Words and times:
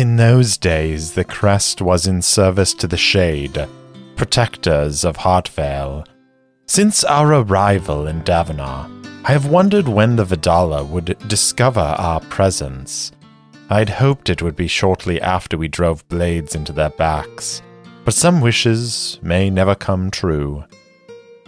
In 0.00 0.16
those 0.16 0.56
days, 0.56 1.12
the 1.12 1.24
crest 1.24 1.82
was 1.82 2.06
in 2.06 2.22
service 2.22 2.72
to 2.72 2.86
the 2.86 2.96
shade, 2.96 3.68
protectors 4.16 5.04
of 5.04 5.18
Heartvale. 5.18 6.06
Since 6.64 7.04
our 7.04 7.34
arrival 7.34 8.06
in 8.06 8.22
Davenar, 8.22 8.88
I 9.26 9.32
have 9.32 9.50
wondered 9.50 9.86
when 9.86 10.16
the 10.16 10.24
Vidala 10.24 10.88
would 10.88 11.18
discover 11.28 11.80
our 11.80 12.20
presence. 12.20 13.12
I'd 13.68 13.90
hoped 13.90 14.30
it 14.30 14.40
would 14.40 14.56
be 14.56 14.68
shortly 14.68 15.20
after 15.20 15.58
we 15.58 15.68
drove 15.68 16.08
blades 16.08 16.54
into 16.54 16.72
their 16.72 16.88
backs, 16.88 17.60
but 18.06 18.14
some 18.14 18.40
wishes 18.40 19.18
may 19.20 19.50
never 19.50 19.74
come 19.74 20.10
true. 20.10 20.64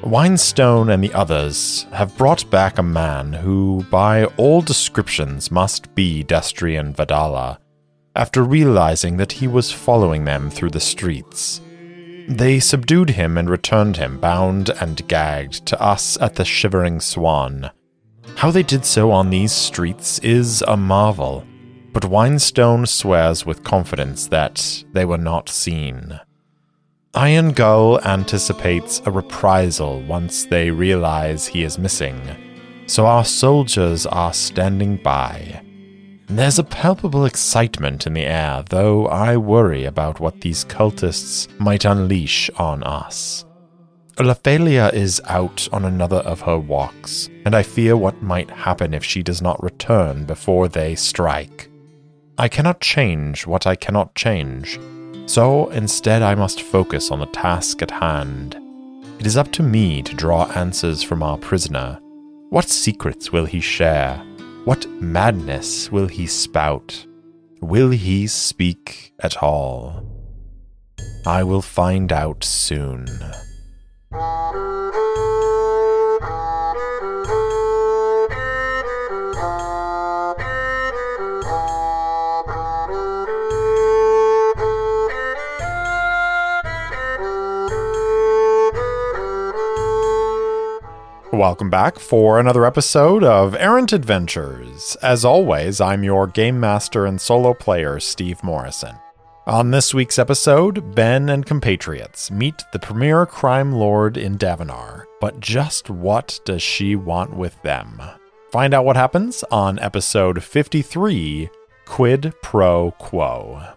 Winestone 0.03 0.93
and 0.93 1.03
the 1.03 1.15
others 1.15 1.87
have 1.91 2.19
brought 2.19 2.51
back 2.51 2.77
a 2.77 2.83
man 2.83 3.33
who, 3.33 3.87
by 3.91 4.27
all 4.37 4.61
descriptions, 4.61 5.51
must 5.51 5.95
be 5.95 6.23
Destrian 6.23 6.95
Vidala, 6.95 7.57
after 8.15 8.43
realizing 8.43 9.17
that 9.17 9.33
he 9.33 9.49
was 9.49 9.73
following 9.73 10.25
them 10.25 10.51
through 10.51 10.71
the 10.71 10.81
streets. 10.81 11.61
They 12.29 12.61
subdued 12.61 13.11
him 13.11 13.37
and 13.37 13.51
returned 13.51 13.97
him, 13.97 14.21
bound 14.21 14.71
and 14.81 15.07
gagged, 15.09 15.67
to 15.67 15.81
us 15.81 16.17
at 16.21 16.37
the 16.37 16.45
Shivering 16.45 17.01
Swan. 17.01 17.71
How 18.37 18.51
they 18.51 18.63
did 18.63 18.85
so 18.85 19.11
on 19.11 19.31
these 19.31 19.53
streets 19.53 20.19
is 20.21 20.63
a 20.69 20.77
marvel, 20.77 21.45
but 21.93 22.05
Winestone 22.05 22.87
swears 22.87 23.45
with 23.45 23.65
confidence 23.65 24.29
that 24.29 24.85
they 24.93 25.05
were 25.05 25.19
not 25.19 25.49
seen. 25.49 26.21
Iron 27.15 27.53
Gull 27.53 28.01
anticipates 28.07 29.03
a 29.05 29.11
reprisal 29.11 30.01
once 30.03 30.47
they 30.47 30.71
realize 30.71 31.47
he 31.47 31.63
is 31.63 31.79
missing, 31.79 32.19
so 32.87 33.05
our 33.05 33.25
soldiers 33.25 34.07
are 34.07 34.33
standing 34.33 34.97
by. 34.97 35.63
There's 36.35 36.59
a 36.59 36.65
palpable 36.65 37.27
excitement 37.27 38.07
in 38.07 38.15
the 38.15 38.25
air, 38.25 38.65
though 38.71 39.07
I 39.07 39.37
worry 39.37 39.85
about 39.85 40.19
what 40.19 40.41
these 40.41 40.65
cultists 40.65 41.47
might 41.61 41.85
unleash 41.85 42.49
on 42.57 42.83
us. 42.85 43.45
Lephalia 44.17 44.91
is 44.95 45.21
out 45.27 45.69
on 45.75 45.85
another 45.85 46.17
of 46.17 46.41
her 46.41 46.59
walks, 46.59 47.29
and 47.45 47.55
I 47.55 47.63
fear 47.63 47.99
what 47.99 48.23
might 48.23 48.49
happen 48.49 48.95
if 48.95 49.05
she 49.05 49.23
does 49.23 49.43
not 49.43 49.63
return 49.63 50.25
before 50.25 50.69
they 50.69 50.95
strike. 50.95 51.69
I 52.39 52.49
cannot 52.49 52.81
change 52.81 53.47
what 53.47 53.67
I 53.67 53.75
cannot 53.75 54.15
change, 54.15 54.81
so 55.27 55.69
instead, 55.69 56.23
I 56.23 56.35
must 56.35 56.63
focus 56.63 57.11
on 57.11 57.21
the 57.21 57.27
task 57.27 57.83
at 57.83 57.91
hand. 57.91 58.57
It 59.19 59.27
is 59.27 59.37
up 59.37 59.53
to 59.53 59.63
me 59.63 60.01
to 60.03 60.15
draw 60.15 60.47
answers 60.53 61.03
from 61.03 61.23
our 61.23 61.37
prisoner. 61.37 62.01
What 62.49 62.71
secrets 62.71 63.31
will 63.31 63.45
he 63.45 63.61
share? 63.61 64.25
What 64.65 64.89
madness 65.01 65.91
will 65.91 66.07
he 66.07 66.29
spout? 66.29 67.07
Will 67.61 67.91
he 67.91 68.29
speak 68.29 69.13
at 69.19 69.43
all? 69.43 70.07
I 71.27 71.43
will 71.43 71.63
find 71.63 72.13
out 72.13 72.45
soon. 72.45 73.07
Welcome 91.33 91.71
back 91.71 91.99
for 91.99 92.39
another 92.39 92.67
episode 92.67 93.25
of 93.25 93.55
Errant 93.55 93.95
Adventures. 93.95 94.99
As 95.01 95.25
always, 95.25 95.81
I'm 95.81 96.05
your 96.05 96.27
game 96.27 96.61
master 96.61 97.07
and 97.07 97.19
solo 97.19 97.55
player, 97.55 97.99
Steve 98.01 98.45
Morrison. 98.45 98.97
On 99.47 99.71
this 99.71 99.95
week's 99.95 100.19
episode, 100.19 100.95
Ben 100.95 101.31
and 101.31 101.47
compatriots 101.47 102.31
meet 102.31 102.63
the 102.75 102.79
premier 102.79 103.25
crime 103.25 103.73
lord 103.73 104.19
in 104.19 104.37
Davenar. 104.37 105.05
But 105.23 105.41
just 105.41 105.89
what 105.89 106.39
does 106.45 106.61
she 106.61 106.97
want 106.97 107.35
with 107.35 107.61
them? 107.63 108.03
Find 108.51 108.75
out 108.75 108.85
what 108.85 108.97
happens 108.97 109.43
on 109.51 109.79
episode 109.79 110.43
53 110.43 111.49
Quid 111.87 112.35
Pro 112.43 112.91
Quo. 112.99 113.73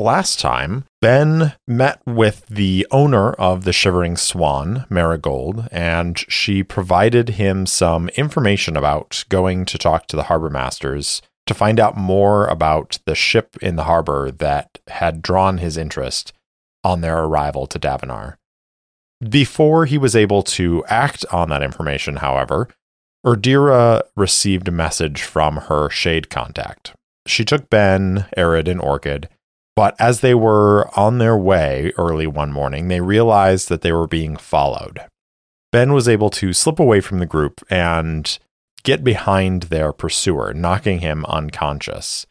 Last 0.00 0.40
time, 0.40 0.86
Ben 1.02 1.52
met 1.68 2.00
with 2.06 2.46
the 2.46 2.86
owner 2.90 3.32
of 3.34 3.64
the 3.64 3.72
Shivering 3.74 4.16
Swan, 4.16 4.86
Marigold, 4.88 5.68
and 5.70 6.18
she 6.26 6.62
provided 6.62 7.28
him 7.30 7.66
some 7.66 8.08
information 8.10 8.78
about 8.78 9.26
going 9.28 9.66
to 9.66 9.76
talk 9.76 10.06
to 10.06 10.16
the 10.16 10.22
harbor 10.22 10.48
masters 10.48 11.20
to 11.46 11.52
find 11.52 11.78
out 11.78 11.98
more 11.98 12.46
about 12.46 12.98
the 13.04 13.14
ship 13.14 13.58
in 13.60 13.76
the 13.76 13.84
harbor 13.84 14.30
that 14.30 14.78
had 14.88 15.20
drawn 15.20 15.58
his 15.58 15.76
interest 15.76 16.32
on 16.82 17.02
their 17.02 17.24
arrival 17.24 17.66
to 17.66 17.78
Davenar. 17.78 18.36
Before 19.28 19.84
he 19.84 19.98
was 19.98 20.16
able 20.16 20.42
to 20.44 20.82
act 20.86 21.26
on 21.30 21.50
that 21.50 21.62
information, 21.62 22.16
however, 22.16 22.68
Erdira 23.26 24.00
received 24.16 24.66
a 24.66 24.72
message 24.72 25.20
from 25.20 25.56
her 25.56 25.90
shade 25.90 26.30
contact. 26.30 26.94
She 27.26 27.44
took 27.44 27.68
Ben, 27.68 28.24
Arid, 28.34 28.66
and 28.66 28.80
Orchid 28.80 29.28
but 29.76 29.94
as 29.98 30.20
they 30.20 30.34
were 30.34 30.90
on 30.98 31.18
their 31.18 31.36
way 31.36 31.92
early 31.96 32.26
one 32.26 32.52
morning, 32.52 32.88
they 32.88 33.00
realized 33.00 33.68
that 33.68 33.82
they 33.82 33.92
were 33.92 34.06
being 34.06 34.36
followed. 34.36 35.00
Ben 35.72 35.92
was 35.92 36.08
able 36.08 36.30
to 36.30 36.52
slip 36.52 36.78
away 36.78 37.00
from 37.00 37.18
the 37.18 37.26
group 37.26 37.62
and 37.70 38.38
get 38.82 39.04
behind 39.04 39.64
their 39.64 39.92
pursuer, 39.92 40.52
knocking 40.52 41.00
him 41.00 41.24
unconscious. 41.26 42.26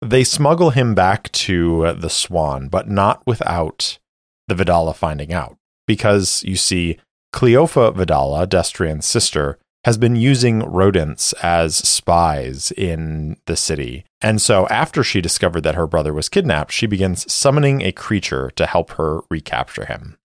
They 0.00 0.24
smuggle 0.24 0.70
him 0.70 0.94
back 0.94 1.30
to 1.32 1.92
the 1.94 2.08
Swan, 2.10 2.68
but 2.68 2.88
not 2.88 3.22
without 3.26 3.98
the 4.46 4.54
Vidala 4.54 4.94
finding 4.94 5.32
out. 5.32 5.56
Because, 5.86 6.44
you 6.44 6.56
see, 6.56 6.98
Cleofa 7.34 7.94
Vidala, 7.94 8.46
Destrian's 8.46 9.06
sister, 9.06 9.58
has 9.88 9.96
been 9.96 10.16
using 10.16 10.58
rodents 10.70 11.32
as 11.42 11.74
spies 11.74 12.70
in 12.72 13.38
the 13.46 13.56
city. 13.56 14.04
And 14.20 14.38
so, 14.38 14.66
after 14.68 15.02
she 15.02 15.22
discovered 15.22 15.62
that 15.62 15.76
her 15.76 15.86
brother 15.86 16.12
was 16.12 16.28
kidnapped, 16.28 16.72
she 16.72 16.86
begins 16.86 17.32
summoning 17.32 17.80
a 17.80 17.90
creature 17.90 18.50
to 18.56 18.66
help 18.66 18.90
her 18.98 19.20
recapture 19.30 19.86
him. 19.86 20.18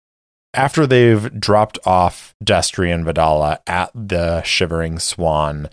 After 0.55 0.87
they've 0.87 1.39
dropped 1.39 1.79
off 1.85 2.35
Destrian 2.43 3.05
Vidala 3.05 3.59
at 3.67 3.91
the 3.95 4.41
Shivering 4.45 4.99
Swan, 4.99 5.69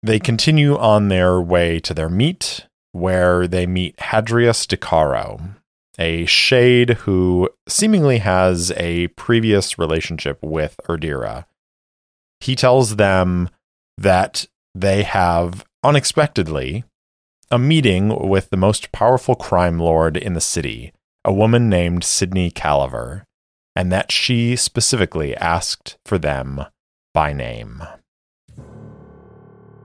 they 0.00 0.20
continue 0.20 0.78
on 0.78 1.08
their 1.08 1.40
way 1.40 1.80
to 1.80 1.92
their 1.92 2.08
meet, 2.08 2.66
where 2.92 3.48
they 3.48 3.66
meet 3.66 3.96
Hadrius 3.96 4.64
DeCaro, 4.64 5.56
a 5.98 6.24
shade 6.26 6.90
who 6.90 7.50
seemingly 7.68 8.18
has 8.18 8.70
a 8.76 9.08
previous 9.08 9.76
relationship 9.76 10.38
with 10.40 10.78
Erdira 10.88 11.46
he 12.40 12.54
tells 12.54 12.96
them 12.96 13.48
that 13.96 14.46
they 14.74 15.02
have 15.02 15.64
unexpectedly 15.82 16.84
a 17.50 17.58
meeting 17.58 18.28
with 18.28 18.50
the 18.50 18.56
most 18.56 18.92
powerful 18.92 19.34
crime 19.34 19.78
lord 19.78 20.16
in 20.16 20.34
the 20.34 20.40
city, 20.40 20.92
a 21.24 21.32
woman 21.32 21.68
named 21.68 22.04
Sydney 22.04 22.50
Caliver, 22.50 23.24
and 23.74 23.90
that 23.90 24.12
she 24.12 24.54
specifically 24.54 25.36
asked 25.36 25.96
for 26.04 26.18
them 26.18 26.64
by 27.14 27.32
name. 27.32 27.82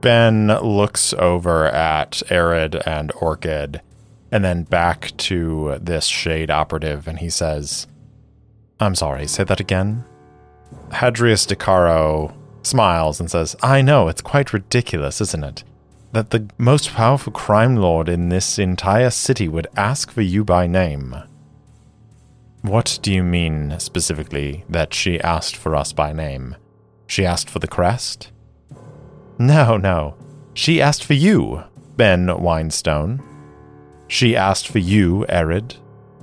Ben 0.00 0.48
looks 0.48 1.14
over 1.14 1.66
at 1.66 2.22
Arid 2.30 2.76
and 2.84 3.10
Orchid 3.12 3.80
and 4.30 4.44
then 4.44 4.64
back 4.64 5.16
to 5.16 5.78
this 5.80 6.06
shade 6.06 6.50
operative 6.50 7.08
and 7.08 7.18
he 7.20 7.30
says, 7.30 7.86
I'm 8.80 8.94
sorry, 8.94 9.26
say 9.26 9.44
that 9.44 9.60
again? 9.60 10.04
Hadrius 10.90 11.46
DeCaro 11.46 12.34
smiles 12.66 13.20
and 13.20 13.30
says, 13.30 13.56
I 13.62 13.82
know, 13.82 14.08
it's 14.08 14.22
quite 14.22 14.52
ridiculous, 14.52 15.20
isn't 15.20 15.44
it? 15.44 15.64
That 16.12 16.30
the 16.30 16.48
most 16.58 16.92
powerful 16.92 17.32
crime 17.32 17.76
lord 17.76 18.08
in 18.08 18.28
this 18.28 18.58
entire 18.58 19.10
city 19.10 19.48
would 19.48 19.66
ask 19.76 20.10
for 20.10 20.22
you 20.22 20.44
by 20.44 20.66
name. 20.66 21.16
What 22.62 22.98
do 23.02 23.12
you 23.12 23.22
mean 23.22 23.78
specifically 23.78 24.64
that 24.68 24.94
she 24.94 25.20
asked 25.20 25.56
for 25.56 25.74
us 25.74 25.92
by 25.92 26.12
name? 26.12 26.56
She 27.06 27.26
asked 27.26 27.50
for 27.50 27.58
the 27.58 27.68
crest? 27.68 28.30
No, 29.38 29.76
no. 29.76 30.16
She 30.54 30.80
asked 30.80 31.04
for 31.04 31.14
you, 31.14 31.64
Ben 31.96 32.26
Winestone. 32.26 33.22
She 34.08 34.36
asked 34.36 34.68
for 34.68 34.78
you, 34.78 35.26
Arid, 35.28 35.76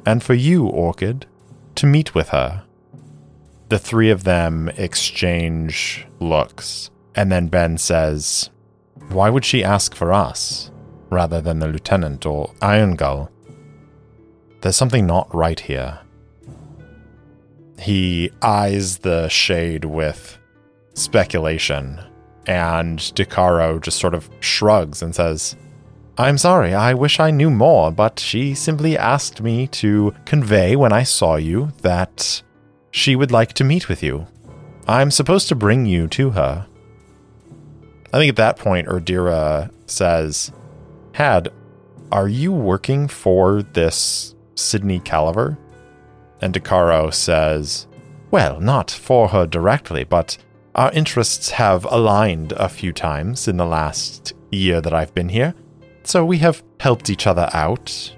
and 0.05 0.23
for 0.23 0.33
you, 0.33 0.65
Orchid, 0.65 1.25
to 1.75 1.85
meet 1.85 2.15
with 2.15 2.29
her. 2.29 2.63
The 3.71 3.79
three 3.79 4.09
of 4.09 4.25
them 4.25 4.67
exchange 4.75 6.05
looks, 6.19 6.91
and 7.15 7.31
then 7.31 7.47
Ben 7.47 7.77
says, 7.77 8.49
Why 9.07 9.29
would 9.29 9.45
she 9.45 9.63
ask 9.63 9.95
for 9.95 10.11
us? 10.11 10.71
rather 11.09 11.39
than 11.39 11.59
the 11.59 11.69
lieutenant 11.69 12.25
or 12.25 12.53
Iron 12.61 12.97
Gull. 12.97 13.31
There's 14.59 14.75
something 14.75 15.05
not 15.05 15.33
right 15.33 15.57
here. 15.57 15.99
He 17.79 18.29
eyes 18.41 18.97
the 18.97 19.29
shade 19.29 19.85
with 19.85 20.37
speculation, 20.93 21.97
and 22.47 22.99
Decaro 22.99 23.79
just 23.79 23.99
sort 23.99 24.15
of 24.15 24.29
shrugs 24.41 25.01
and 25.01 25.15
says, 25.15 25.55
I'm 26.17 26.37
sorry, 26.37 26.73
I 26.73 26.93
wish 26.93 27.21
I 27.21 27.31
knew 27.31 27.49
more, 27.49 27.89
but 27.89 28.19
she 28.19 28.53
simply 28.53 28.97
asked 28.97 29.41
me 29.41 29.67
to 29.67 30.13
convey 30.25 30.75
when 30.75 30.91
I 30.91 31.03
saw 31.03 31.37
you 31.37 31.71
that 31.83 32.41
she 32.91 33.15
would 33.15 33.31
like 33.31 33.53
to 33.53 33.63
meet 33.63 33.89
with 33.89 34.03
you. 34.03 34.27
I'm 34.87 35.11
supposed 35.11 35.47
to 35.47 35.55
bring 35.55 35.85
you 35.85 36.07
to 36.09 36.31
her. 36.31 36.67
I 38.13 38.17
think 38.17 38.29
at 38.29 38.35
that 38.35 38.57
point, 38.57 38.87
Erdira 38.87 39.71
says, 39.87 40.51
Had, 41.13 41.49
are 42.11 42.27
you 42.27 42.51
working 42.51 43.07
for 43.07 43.63
this 43.63 44.35
Sydney 44.55 44.99
Caliver? 44.99 45.57
And 46.41 46.53
Decaro 46.53 47.13
says, 47.13 47.87
Well, 48.31 48.59
not 48.59 48.91
for 48.91 49.29
her 49.29 49.45
directly, 49.45 50.03
but 50.03 50.37
our 50.75 50.91
interests 50.91 51.51
have 51.51 51.85
aligned 51.85 52.51
a 52.53 52.69
few 52.69 52.91
times 52.91 53.47
in 53.47 53.57
the 53.57 53.65
last 53.65 54.33
year 54.51 54.81
that 54.81 54.93
I've 54.93 55.13
been 55.13 55.29
here, 55.29 55.53
so 56.03 56.25
we 56.25 56.39
have 56.39 56.63
helped 56.79 57.09
each 57.09 57.27
other 57.27 57.49
out. 57.53 58.15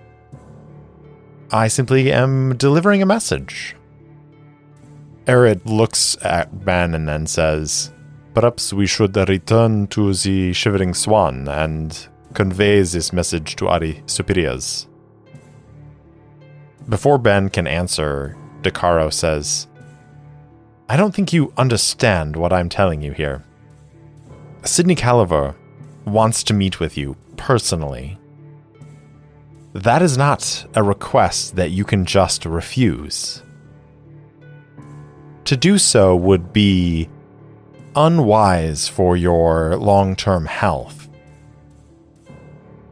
I 1.52 1.68
simply 1.68 2.12
am 2.12 2.58
delivering 2.58 3.02
a 3.02 3.08
message. 3.08 3.76
Arid 5.28 5.66
looks 5.66 6.18
at 6.22 6.66
Ben 6.66 6.94
and 6.94 7.08
then 7.08 7.26
says, 7.28 7.94
Perhaps 8.34 8.74
we 8.74 8.88
should 8.88 9.16
return 9.16 9.88
to 9.88 10.14
the 10.14 10.54
Shivering 10.54 10.94
Swan 10.94 11.48
and 11.48 12.08
convey 12.34 12.82
this 12.82 13.14
message 13.14 13.56
to 13.58 13.68
our 13.68 13.94
superiors. 14.06 14.88
Before 16.90 17.18
Ben 17.18 17.50
can 17.50 17.68
answer, 17.68 18.36
Decaro 18.62 19.14
says, 19.14 19.68
I 20.90 20.98
don't 20.98 21.16
think 21.16 21.32
you 21.32 21.54
understand 21.58 22.36
what 22.36 22.52
I'm 22.52 22.68
telling 22.68 23.02
you 23.02 23.14
here. 23.14 23.44
Sydney 24.66 24.96
Caliver 24.96 25.56
wants 26.06 26.44
to 26.44 26.54
meet 26.54 26.80
with 26.80 26.98
you 26.98 27.16
personally. 27.38 28.18
That 29.74 30.02
is 30.02 30.18
not 30.18 30.66
a 30.76 30.84
request 30.84 31.56
that 31.56 31.72
you 31.72 31.86
can 31.86 32.06
just 32.06 32.46
refuse. 32.46 33.44
To 35.46 35.58
do 35.58 35.78
so 35.78 36.16
would 36.16 36.54
be 36.54 37.10
unwise 37.96 38.88
for 38.88 39.18
your 39.18 39.76
long 39.76 40.16
term 40.16 40.46
health. 40.46 41.10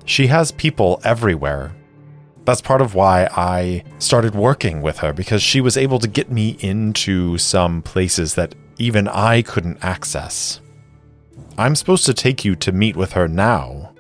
She 0.06 0.28
has 0.28 0.52
people 0.52 1.00
everywhere 1.04 1.74
that's 2.46 2.62
part 2.62 2.82
of 2.82 2.96
why 2.96 3.30
I 3.36 3.84
started 4.00 4.36
working 4.36 4.82
with 4.82 4.98
her 5.00 5.14
because 5.14 5.44
she 5.44 5.62
was 5.62 5.78
able 5.78 6.00
to 6.00 6.08
get 6.08 6.32
me 6.32 6.58
into 6.60 7.38
some 7.38 7.82
places 7.82 8.36
that 8.36 8.56
even 8.78 9.08
I 9.08 9.42
couldn't 9.42 9.84
access. 9.84 10.60
I'm 11.58 11.76
supposed 11.76 12.06
to 12.08 12.14
take 12.14 12.44
you 12.44 12.56
to 12.58 12.72
meet 12.72 12.96
with 12.96 13.14
her 13.14 13.28
now. 13.28 13.94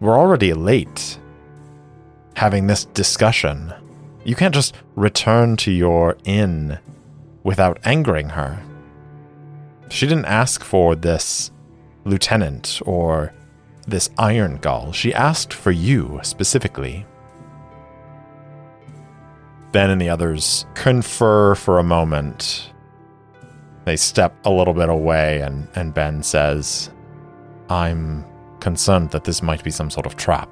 We're 0.00 0.18
already 0.18 0.52
late 0.52 1.18
having 2.36 2.66
this 2.66 2.84
discussion. 2.86 3.72
You 4.24 4.34
can't 4.34 4.54
just 4.54 4.74
return 4.94 5.56
to 5.58 5.70
your 5.70 6.16
inn 6.24 6.78
without 7.42 7.78
angering 7.84 8.30
her. 8.30 8.62
She 9.90 10.06
didn't 10.06 10.26
ask 10.26 10.62
for 10.62 10.94
this 10.94 11.50
lieutenant 12.04 12.80
or 12.86 13.32
this 13.86 14.10
iron 14.18 14.56
gull. 14.58 14.92
She 14.92 15.12
asked 15.12 15.52
for 15.52 15.70
you 15.70 16.20
specifically. 16.22 17.06
Ben 19.72 19.90
and 19.90 20.00
the 20.00 20.08
others 20.08 20.66
confer 20.74 21.54
for 21.54 21.78
a 21.78 21.84
moment. 21.84 22.72
They 23.84 23.96
step 23.96 24.34
a 24.44 24.50
little 24.50 24.74
bit 24.74 24.88
away, 24.88 25.40
and, 25.40 25.68
and 25.74 25.94
Ben 25.94 26.22
says, 26.22 26.90
I'm 27.68 28.24
concerned 28.60 29.10
that 29.10 29.24
this 29.24 29.42
might 29.42 29.64
be 29.64 29.70
some 29.70 29.90
sort 29.90 30.06
of 30.06 30.16
trap. 30.16 30.48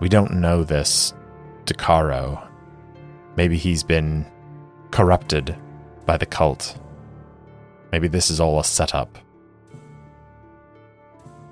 We 0.00 0.08
don't 0.08 0.34
know 0.34 0.64
this 0.64 1.12
Decaro. 1.64 2.46
Maybe 3.36 3.56
he's 3.56 3.82
been 3.82 4.24
corrupted 4.92 5.56
by 6.06 6.16
the 6.16 6.26
cult. 6.26 6.78
Maybe 7.92 8.08
this 8.08 8.30
is 8.30 8.40
all 8.40 8.58
a 8.58 8.64
setup. 8.64 9.18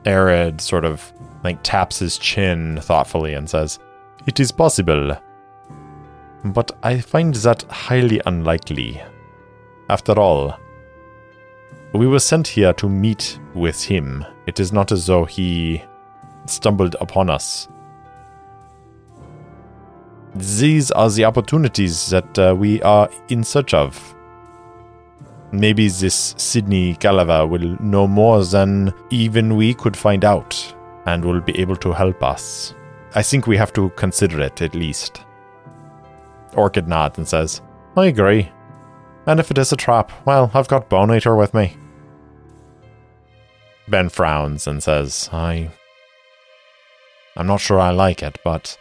Arid 0.07 0.61
sort 0.61 0.85
of 0.85 1.13
like 1.43 1.63
taps 1.63 1.99
his 1.99 2.19
chin 2.19 2.79
thoughtfully 2.81 3.35
and 3.35 3.49
says, 3.49 3.79
It 4.27 4.41
is 4.41 4.53
possible 4.53 5.17
but 6.45 6.73
I 6.83 7.01
find 7.01 7.35
that 7.37 7.63
highly 7.65 8.21
unlikely. 8.27 9.03
After 9.89 10.13
all, 10.13 10.59
we 11.95 12.07
were 12.07 12.19
sent 12.19 12.47
here 12.47 12.73
to 12.75 12.89
meet 12.89 13.39
with 13.55 13.83
him. 13.83 14.25
It 14.47 14.61
is 14.61 14.73
not 14.73 14.93
as 14.93 15.07
though 15.07 15.25
he 15.25 15.83
stumbled 16.47 16.97
upon 17.01 17.31
us. 17.31 17.69
These 20.35 20.91
are 20.91 21.09
the 21.09 21.25
opportunities 21.25 22.11
that 22.11 22.39
uh, 22.39 22.55
we 22.59 22.83
are 22.83 23.09
in 23.29 23.43
search 23.43 23.73
of. 23.73 24.15
Maybe 25.55 25.89
this 25.89 26.35
Sydney 26.37 26.97
Caliver 26.97 27.47
will 27.47 27.81
know 27.81 28.09
more 28.09 28.45
than 28.45 28.93
even 29.11 29.55
we 29.55 29.73
could 29.73 29.97
find 29.97 30.25
out 30.25 30.75
and 31.07 31.25
will 31.25 31.41
be 31.41 31.57
able 31.61 31.77
to 31.77 31.93
help 31.93 32.25
us. 32.25 32.75
I 33.15 33.23
think 33.23 33.47
we 33.47 33.57
have 33.57 33.73
to 33.75 33.91
consider 33.91 34.41
it 34.41 34.61
at 34.61 34.75
least. 34.75 35.23
Orchid 36.57 36.89
nods 36.89 37.19
and 37.19 37.29
says, 37.29 37.63
I 37.97 38.07
agree. 38.07 38.51
And 39.27 39.39
if 39.39 39.53
it 39.53 39.59
is 39.59 39.73
a 39.73 39.77
trap, 39.77 40.11
well, 40.27 40.51
I've 40.55 40.67
got 40.67 40.89
Bone 40.89 41.15
Eater 41.15 41.37
with 41.37 41.55
me. 41.55 41.77
Ben 43.87 44.09
frowns 44.09 44.67
and 44.67 44.83
says, 44.83 45.29
I. 45.33 45.71
I'm 47.37 47.47
not 47.47 47.61
sure 47.61 47.79
I 47.79 47.91
like 47.91 48.25
it, 48.25 48.39
but. 48.43 48.77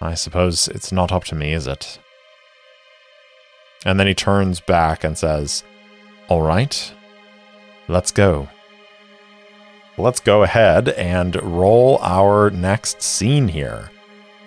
I 0.00 0.14
suppose 0.14 0.66
it's 0.66 0.90
not 0.90 1.12
up 1.12 1.22
to 1.24 1.36
me, 1.36 1.52
is 1.52 1.68
it? 1.68 2.00
And 3.84 4.00
then 4.00 4.06
he 4.06 4.14
turns 4.14 4.60
back 4.60 5.04
and 5.04 5.16
says, 5.16 5.64
All 6.28 6.42
right, 6.42 6.92
let's 7.88 8.10
go. 8.10 8.48
Let's 9.96 10.20
go 10.20 10.42
ahead 10.42 10.88
and 10.88 11.40
roll 11.42 11.98
our 12.02 12.50
next 12.50 13.00
scene 13.02 13.46
here 13.48 13.90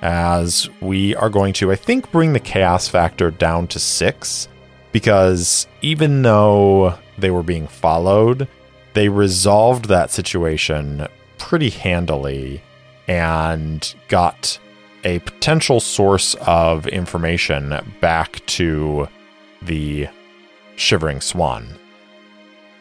as 0.02 0.70
we 0.82 1.16
are 1.16 1.30
going 1.30 1.54
to, 1.54 1.72
I 1.72 1.76
think, 1.76 2.12
bring 2.12 2.34
the 2.34 2.40
chaos 2.40 2.88
factor 2.88 3.32
down 3.32 3.68
to 3.68 3.80
six 3.80 4.48
because 4.92 5.68
even 5.82 6.22
though 6.22 6.98
they 7.18 7.32
were 7.32 7.44
being 7.44 7.68
followed, 7.68 8.48
they 8.94 9.10
resolved 9.10 9.86
that 9.86 10.12
situation 10.12 11.08
pretty 11.38 11.70
handily 11.70 12.62
and 13.08 13.96
got 14.08 14.60
a 15.04 15.20
potential 15.20 15.80
source 15.80 16.36
of 16.42 16.88
information 16.88 17.74
back 18.02 18.46
to 18.48 19.08
the 19.62 20.08
Shivering 20.76 21.22
Swan. 21.22 21.68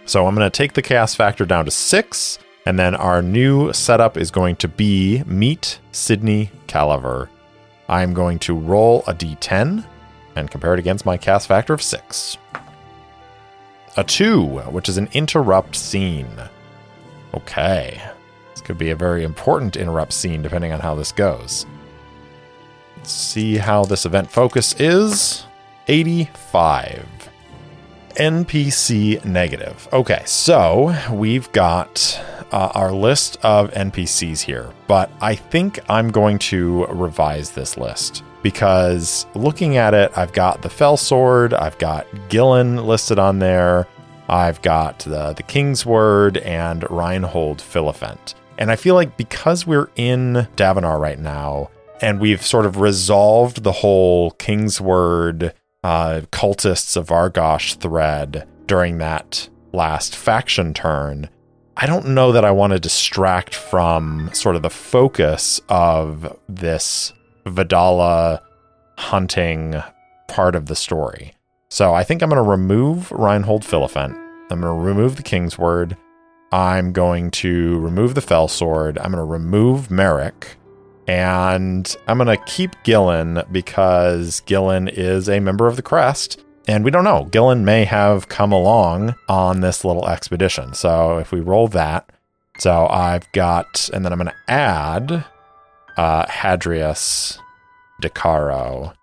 So 0.04 0.26
I'm 0.26 0.35
going 0.35 0.49
to 0.49 0.56
take 0.56 0.75
the 0.75 0.83
chaos 0.83 1.14
factor 1.14 1.45
down 1.45 1.64
to 1.64 1.71
six 1.71 2.38
and 2.66 2.78
then 2.78 2.97
our 2.97 3.23
new 3.23 3.73
setup 3.73 4.16
is 4.16 4.30
going 4.33 4.56
to 4.56 4.68
be 4.68 5.23
Meet 5.25 5.78
Sydney 5.92 6.50
Caliver. 6.66 7.30
I'm 7.88 8.12
going 8.12 8.40
to 8.40 8.54
roll 8.54 9.04
a 9.06 9.14
d10 9.14 9.87
and 10.35 10.50
compare 10.50 10.75
it 10.75 10.80
against 10.80 11.06
my 11.06 11.16
chaos 11.16 11.47
factor 11.47 11.73
of 11.73 11.80
6. 11.80 12.37
A 13.97 14.04
2, 14.04 14.45
which 14.71 14.88
is 14.88 14.99
an 14.99 15.09
interrupt 15.14 15.76
scene. 15.76 16.28
Okay. 17.33 18.02
This 18.52 18.61
could 18.61 18.76
be 18.76 18.90
a 18.90 18.97
very 18.97 19.25
important 19.25 19.76
interrupt 19.76 20.12
scene 20.12 20.42
depending 20.42 20.73
on 20.73 20.80
how 20.80 20.95
this 20.95 21.12
goes. 21.12 21.64
Let's 22.97 23.12
see 23.12 23.56
how 23.56 23.85
this 23.85 24.04
event 24.04 24.30
focus 24.30 24.75
is 24.78 25.46
85. 25.88 27.31
NPC 28.16 29.23
negative. 29.25 29.88
Okay, 29.93 30.23
so 30.25 30.97
we've 31.12 31.50
got 31.52 32.21
uh, 32.50 32.73
our 32.75 32.93
list 32.93 33.37
of 33.43 33.71
NPCs 33.73 34.40
here, 34.40 34.73
but 34.87 35.11
I 35.21 35.35
think 35.35 35.78
I'm 35.90 36.11
going 36.11 36.38
to 36.38 36.87
revise 36.87 37.50
this 37.50 37.76
list 37.76 38.25
because 38.43 39.26
looking 39.35 39.76
at 39.76 39.93
it, 39.93 40.16
I've 40.16 40.33
got 40.33 40.62
the 40.62 40.71
Fell 40.71 40.97
Sword, 40.97 41.52
I've 41.52 41.76
got 41.78 42.07
Gillen 42.31 42.76
listed 42.76 43.19
on 43.19 43.38
there, 43.38 43.87
I've 44.28 44.62
got 44.62 45.00
the, 45.00 45.35
the 45.35 45.43
King's 45.43 45.85
Word, 45.85 46.38
and 46.38 46.88
Reinhold 46.90 47.61
Philiphant. 47.61 48.35
And 48.59 48.71
I 48.71 48.76
feel 48.76 48.95
like 48.95 49.16
because 49.16 49.66
we're 49.66 49.90
in 49.97 50.49
Davenar 50.57 50.99
right 50.99 51.19
now, 51.19 51.71
and 52.00 52.21
we've 52.21 52.45
sort 52.45 52.66
of 52.66 52.81
resolved 52.81 53.62
the 53.62 53.73
whole 53.73 54.31
King's 54.33 54.81
Word 54.81 55.52
uh, 55.87 56.23
cultists 56.33 56.97
of 56.97 57.11
Argosh 57.11 57.76
thread 57.76 58.45
during 58.66 58.99
that 58.99 59.49
last 59.73 60.16
faction 60.16 60.75
turn, 60.75 61.28
I 61.76 61.87
don't 61.87 62.09
know 62.09 62.33
that 62.33 62.45
I 62.45 62.50
want 62.50 62.73
to 62.73 62.81
distract 62.81 63.55
from 63.55 64.28
sort 64.33 64.57
of 64.57 64.62
the 64.62 64.69
focus 64.71 65.61
of 65.69 66.37
this 66.49 67.12
Vidala 67.45 68.40
hunting 68.99 69.81
part 70.26 70.57
of 70.57 70.66
the 70.66 70.75
story. 70.75 71.35
So 71.71 71.95
I 71.95 72.02
think 72.02 72.21
I'm 72.21 72.31
going 72.31 72.43
to 72.43 72.50
remove 72.50 73.12
Reinhold 73.12 73.64
Philippant. 73.64 74.16
I'm 74.50 74.62
going 74.62 74.62
to 74.62 74.73
remove 74.73 75.14
the 75.14 75.23
King's 75.23 75.57
Word. 75.57 75.97
I'm 76.50 76.93
going 76.93 77.31
to 77.31 77.78
remove 77.78 78.16
the 78.16 78.21
Fell 78.21 78.49
Sword. 78.49 78.99
I'm 78.99 79.12
going 79.12 79.25
to 79.25 79.33
remove 79.33 79.88
Merrick. 79.88 80.57
And 81.07 81.97
I'm 82.09 82.19
going 82.19 82.37
to 82.37 82.45
keep 82.45 82.71
Gillen 82.83 83.43
because 83.53 84.41
Gillen 84.41 84.89
is 84.89 85.29
a 85.29 85.41
member 85.41 85.67
of 85.67 85.77
the 85.77 85.83
Crest. 85.83 86.43
And 86.69 86.85
we 86.85 86.91
don't 86.91 87.05
know. 87.05 87.25
Gillen 87.25 87.65
may 87.65 87.85
have 87.85 88.29
come 88.29 88.53
along 88.53 89.15
on 89.29 89.61
this 89.61 89.85
little 89.85 90.09
expedition. 90.09 90.75
So 90.75 91.19
if 91.19 91.31
we 91.31 91.41
roll 91.41 91.69
that, 91.69 92.11
so 92.59 92.89
I've 92.89 93.31
got, 93.33 93.89
and 93.93 94.05
then 94.05 94.13
I'm 94.13 94.19
going 94.19 94.33
to 94.33 94.53
add 94.53 95.25
uh, 95.97 96.27
Hadrius 96.27 97.39
DeCaro 98.03 98.95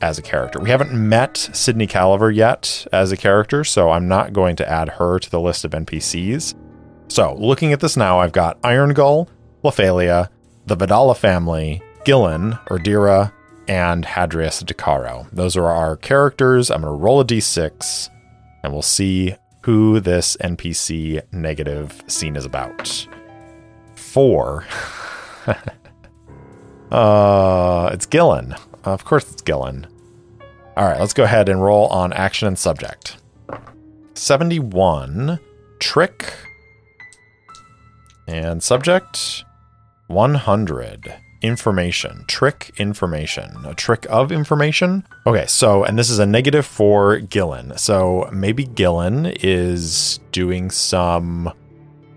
as 0.00 0.18
a 0.18 0.22
character. 0.22 0.58
We 0.58 0.70
haven't 0.70 0.92
met 0.92 1.36
Sydney 1.36 1.86
Caliver 1.86 2.30
yet 2.30 2.86
as 2.92 3.12
a 3.12 3.16
character, 3.16 3.64
so 3.64 3.90
I'm 3.90 4.08
not 4.08 4.32
going 4.32 4.56
to 4.56 4.68
add 4.68 4.88
her 4.90 5.18
to 5.18 5.30
the 5.30 5.40
list 5.40 5.64
of 5.64 5.70
NPCs. 5.70 6.54
So 7.08 7.34
looking 7.38 7.72
at 7.72 7.80
this 7.80 7.96
now, 7.96 8.18
I've 8.18 8.32
got 8.32 8.58
Iron 8.64 8.92
Gull, 8.92 9.28
Lephalia, 9.62 10.28
the 10.66 10.76
Vidala 10.76 11.16
family, 11.16 11.82
Gillen, 12.04 12.52
Erdira, 12.66 13.32
and 13.68 14.04
Hadrius 14.04 14.62
DeCaro. 14.62 15.26
Those 15.32 15.56
are 15.56 15.66
our 15.66 15.96
characters. 15.96 16.70
I'm 16.70 16.82
going 16.82 16.92
to 16.92 17.02
roll 17.02 17.20
a 17.20 17.24
d6 17.24 18.10
and 18.62 18.72
we'll 18.72 18.82
see 18.82 19.36
who 19.62 20.00
this 20.00 20.36
NPC 20.38 21.22
negative 21.32 22.02
scene 22.06 22.36
is 22.36 22.44
about. 22.44 23.06
Four. 23.94 24.64
uh, 26.90 27.90
it's 27.92 28.06
Gillen. 28.06 28.54
Of 28.84 29.04
course, 29.04 29.30
it's 29.30 29.42
Gillen. 29.42 29.86
All 30.76 30.86
right, 30.86 31.00
let's 31.00 31.14
go 31.14 31.24
ahead 31.24 31.48
and 31.48 31.62
roll 31.62 31.86
on 31.86 32.12
action 32.12 32.48
and 32.48 32.58
subject. 32.58 33.16
71, 34.14 35.38
trick, 35.78 36.34
and 38.26 38.62
subject 38.62 39.43
100 40.06 41.14
information, 41.42 42.24
trick 42.26 42.72
information, 42.78 43.64
a 43.66 43.74
trick 43.74 44.06
of 44.08 44.32
information. 44.32 45.06
Okay, 45.26 45.44
so, 45.46 45.84
and 45.84 45.98
this 45.98 46.08
is 46.08 46.18
a 46.18 46.26
negative 46.26 46.64
for 46.64 47.18
Gillen. 47.18 47.76
So 47.76 48.28
maybe 48.32 48.64
Gillen 48.64 49.26
is 49.26 50.20
doing 50.32 50.70
some 50.70 51.52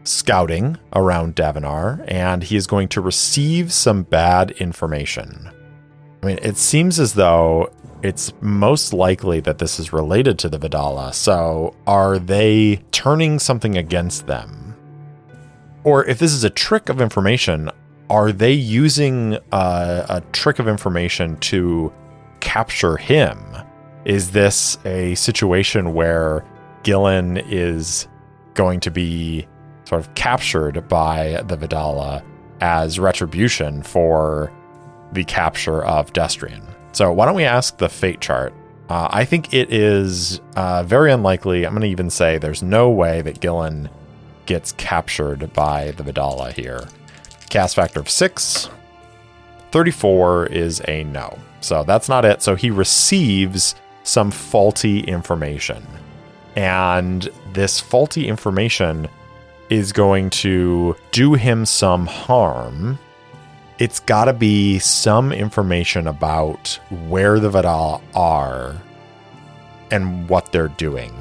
scouting 0.05 0.77
around 0.95 1.35
Davenar 1.35 2.03
and 2.07 2.41
he 2.41 2.55
is 2.55 2.65
going 2.65 2.87
to 2.89 3.01
receive 3.01 3.73
some 3.73 4.03
bad 4.03 4.51
information. 4.51 5.51
I 6.23 6.25
mean, 6.25 6.39
it 6.41 6.57
seems 6.57 6.99
as 6.99 7.13
though 7.13 7.69
it's 8.01 8.31
most 8.41 8.93
likely 8.93 9.39
that 9.41 9.57
this 9.57 9.79
is 9.79 9.91
related 9.91 10.39
to 10.39 10.49
the 10.49 10.57
Vidala. 10.57 11.13
So 11.13 11.75
are 11.85 12.17
they 12.17 12.77
turning 12.91 13.39
something 13.39 13.77
against 13.77 14.27
them? 14.27 14.66
Or 15.87 16.03
if 16.03 16.19
this 16.19 16.33
is 16.33 16.43
a 16.43 16.49
trick 16.49 16.89
of 16.89 16.99
information, 16.99 17.71
are 18.09 18.33
they 18.33 18.51
using 18.51 19.37
uh, 19.53 20.05
a 20.09 20.19
trick 20.33 20.59
of 20.59 20.67
information 20.67 21.37
to 21.37 21.93
capture 22.41 22.97
him? 22.97 23.39
Is 24.03 24.31
this 24.31 24.77
a 24.83 25.15
situation 25.15 25.93
where 25.93 26.43
Gillen 26.83 27.37
is 27.37 28.05
going 28.53 28.81
to 28.81 28.91
be 28.91 29.47
sort 29.85 30.01
of 30.01 30.13
captured 30.13 30.89
by 30.89 31.41
the 31.47 31.55
Vidala 31.55 32.21
as 32.59 32.99
retribution 32.99 33.81
for 33.81 34.51
the 35.13 35.23
capture 35.23 35.85
of 35.85 36.11
Destrian? 36.11 36.67
So 36.91 37.13
why 37.13 37.25
don't 37.25 37.35
we 37.35 37.45
ask 37.45 37.77
the 37.77 37.87
fate 37.87 38.19
chart? 38.19 38.53
Uh, 38.89 39.07
I 39.09 39.23
think 39.23 39.53
it 39.53 39.71
is 39.71 40.41
uh, 40.57 40.83
very 40.83 41.13
unlikely. 41.13 41.65
I'm 41.65 41.71
going 41.71 41.83
to 41.83 41.87
even 41.87 42.09
say 42.09 42.39
there's 42.39 42.61
no 42.61 42.89
way 42.89 43.21
that 43.21 43.39
Gillen 43.39 43.89
gets 44.47 44.71
captured 44.73 45.53
by 45.53 45.91
the 45.91 46.03
Vidala 46.03 46.51
here. 46.51 46.87
Chaos 47.49 47.73
factor 47.73 47.99
of 47.99 48.09
6. 48.09 48.69
34 49.71 50.47
is 50.47 50.81
a 50.87 51.03
no. 51.03 51.37
So 51.61 51.83
that's 51.83 52.09
not 52.09 52.25
it. 52.25 52.41
So 52.41 52.55
he 52.55 52.71
receives 52.71 53.75
some 54.03 54.31
faulty 54.31 55.01
information. 55.01 55.85
And 56.55 57.29
this 57.53 57.79
faulty 57.79 58.27
information 58.27 59.07
is 59.69 59.91
going 59.91 60.29
to 60.29 60.95
do 61.11 61.33
him 61.33 61.65
some 61.65 62.05
harm. 62.07 62.97
It's 63.79 63.99
got 63.99 64.25
to 64.25 64.33
be 64.33 64.79
some 64.79 65.31
information 65.31 66.07
about 66.07 66.79
where 67.07 67.39
the 67.39 67.49
Vidala 67.49 68.01
are 68.15 68.81
and 69.91 70.27
what 70.29 70.51
they're 70.51 70.69
doing. 70.69 71.13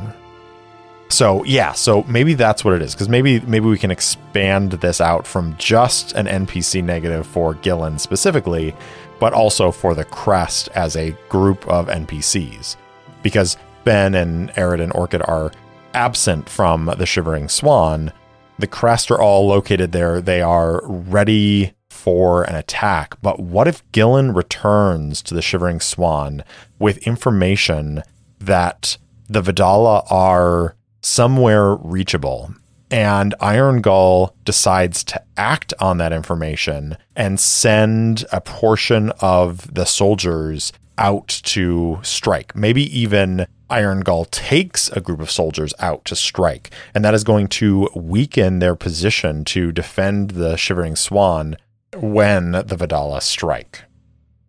So 1.08 1.44
yeah, 1.44 1.72
so 1.72 2.02
maybe 2.04 2.34
that's 2.34 2.64
what 2.64 2.74
it 2.74 2.82
is 2.82 2.94
because 2.94 3.08
maybe 3.08 3.40
maybe 3.40 3.66
we 3.66 3.78
can 3.78 3.90
expand 3.90 4.72
this 4.72 5.00
out 5.00 5.26
from 5.26 5.56
just 5.56 6.12
an 6.12 6.26
NPC 6.26 6.82
negative 6.82 7.26
for 7.26 7.54
Gillen 7.54 7.98
specifically, 7.98 8.74
but 9.20 9.32
also 9.32 9.70
for 9.70 9.94
the 9.94 10.04
Crest 10.04 10.68
as 10.74 10.96
a 10.96 11.16
group 11.28 11.66
of 11.68 11.86
NPCs, 11.86 12.76
because 13.22 13.56
Ben 13.84 14.14
and 14.14 14.50
Arid 14.58 14.80
and 14.80 14.92
Orchid 14.94 15.22
are 15.22 15.52
absent 15.94 16.48
from 16.48 16.92
the 16.98 17.06
Shivering 17.06 17.48
Swan. 17.48 18.12
The 18.58 18.66
Crest 18.66 19.10
are 19.10 19.20
all 19.20 19.46
located 19.46 19.92
there. 19.92 20.20
They 20.20 20.42
are 20.42 20.80
ready 20.84 21.74
for 21.88 22.42
an 22.44 22.54
attack. 22.54 23.16
But 23.22 23.40
what 23.40 23.68
if 23.68 23.82
Gillen 23.92 24.32
returns 24.32 25.22
to 25.22 25.34
the 25.34 25.42
Shivering 25.42 25.80
Swan 25.80 26.44
with 26.78 26.98
information 26.98 28.02
that 28.38 28.98
the 29.28 29.42
Vidala 29.42 30.10
are 30.10 30.76
somewhere 31.06 31.76
reachable. 31.76 32.52
And 32.90 33.34
Iron 33.40 33.80
Gull 33.80 34.34
decides 34.44 35.04
to 35.04 35.22
act 35.36 35.72
on 35.80 35.98
that 35.98 36.12
information 36.12 36.96
and 37.14 37.38
send 37.38 38.24
a 38.32 38.40
portion 38.40 39.10
of 39.20 39.72
the 39.72 39.86
soldiers 39.86 40.72
out 40.98 41.28
to 41.28 41.98
strike. 42.02 42.54
Maybe 42.54 42.82
even 42.98 43.46
Iron 43.68 44.00
Gull 44.00 44.24
takes 44.26 44.88
a 44.90 45.00
group 45.00 45.20
of 45.20 45.30
soldiers 45.30 45.74
out 45.78 46.04
to 46.06 46.16
strike. 46.16 46.70
And 46.94 47.04
that 47.04 47.14
is 47.14 47.24
going 47.24 47.48
to 47.48 47.88
weaken 47.94 48.60
their 48.60 48.76
position 48.76 49.44
to 49.46 49.72
defend 49.72 50.30
the 50.32 50.56
Shivering 50.56 50.96
Swan 50.96 51.56
when 51.96 52.52
the 52.52 52.76
Vidala 52.76 53.22
strike. 53.22 53.82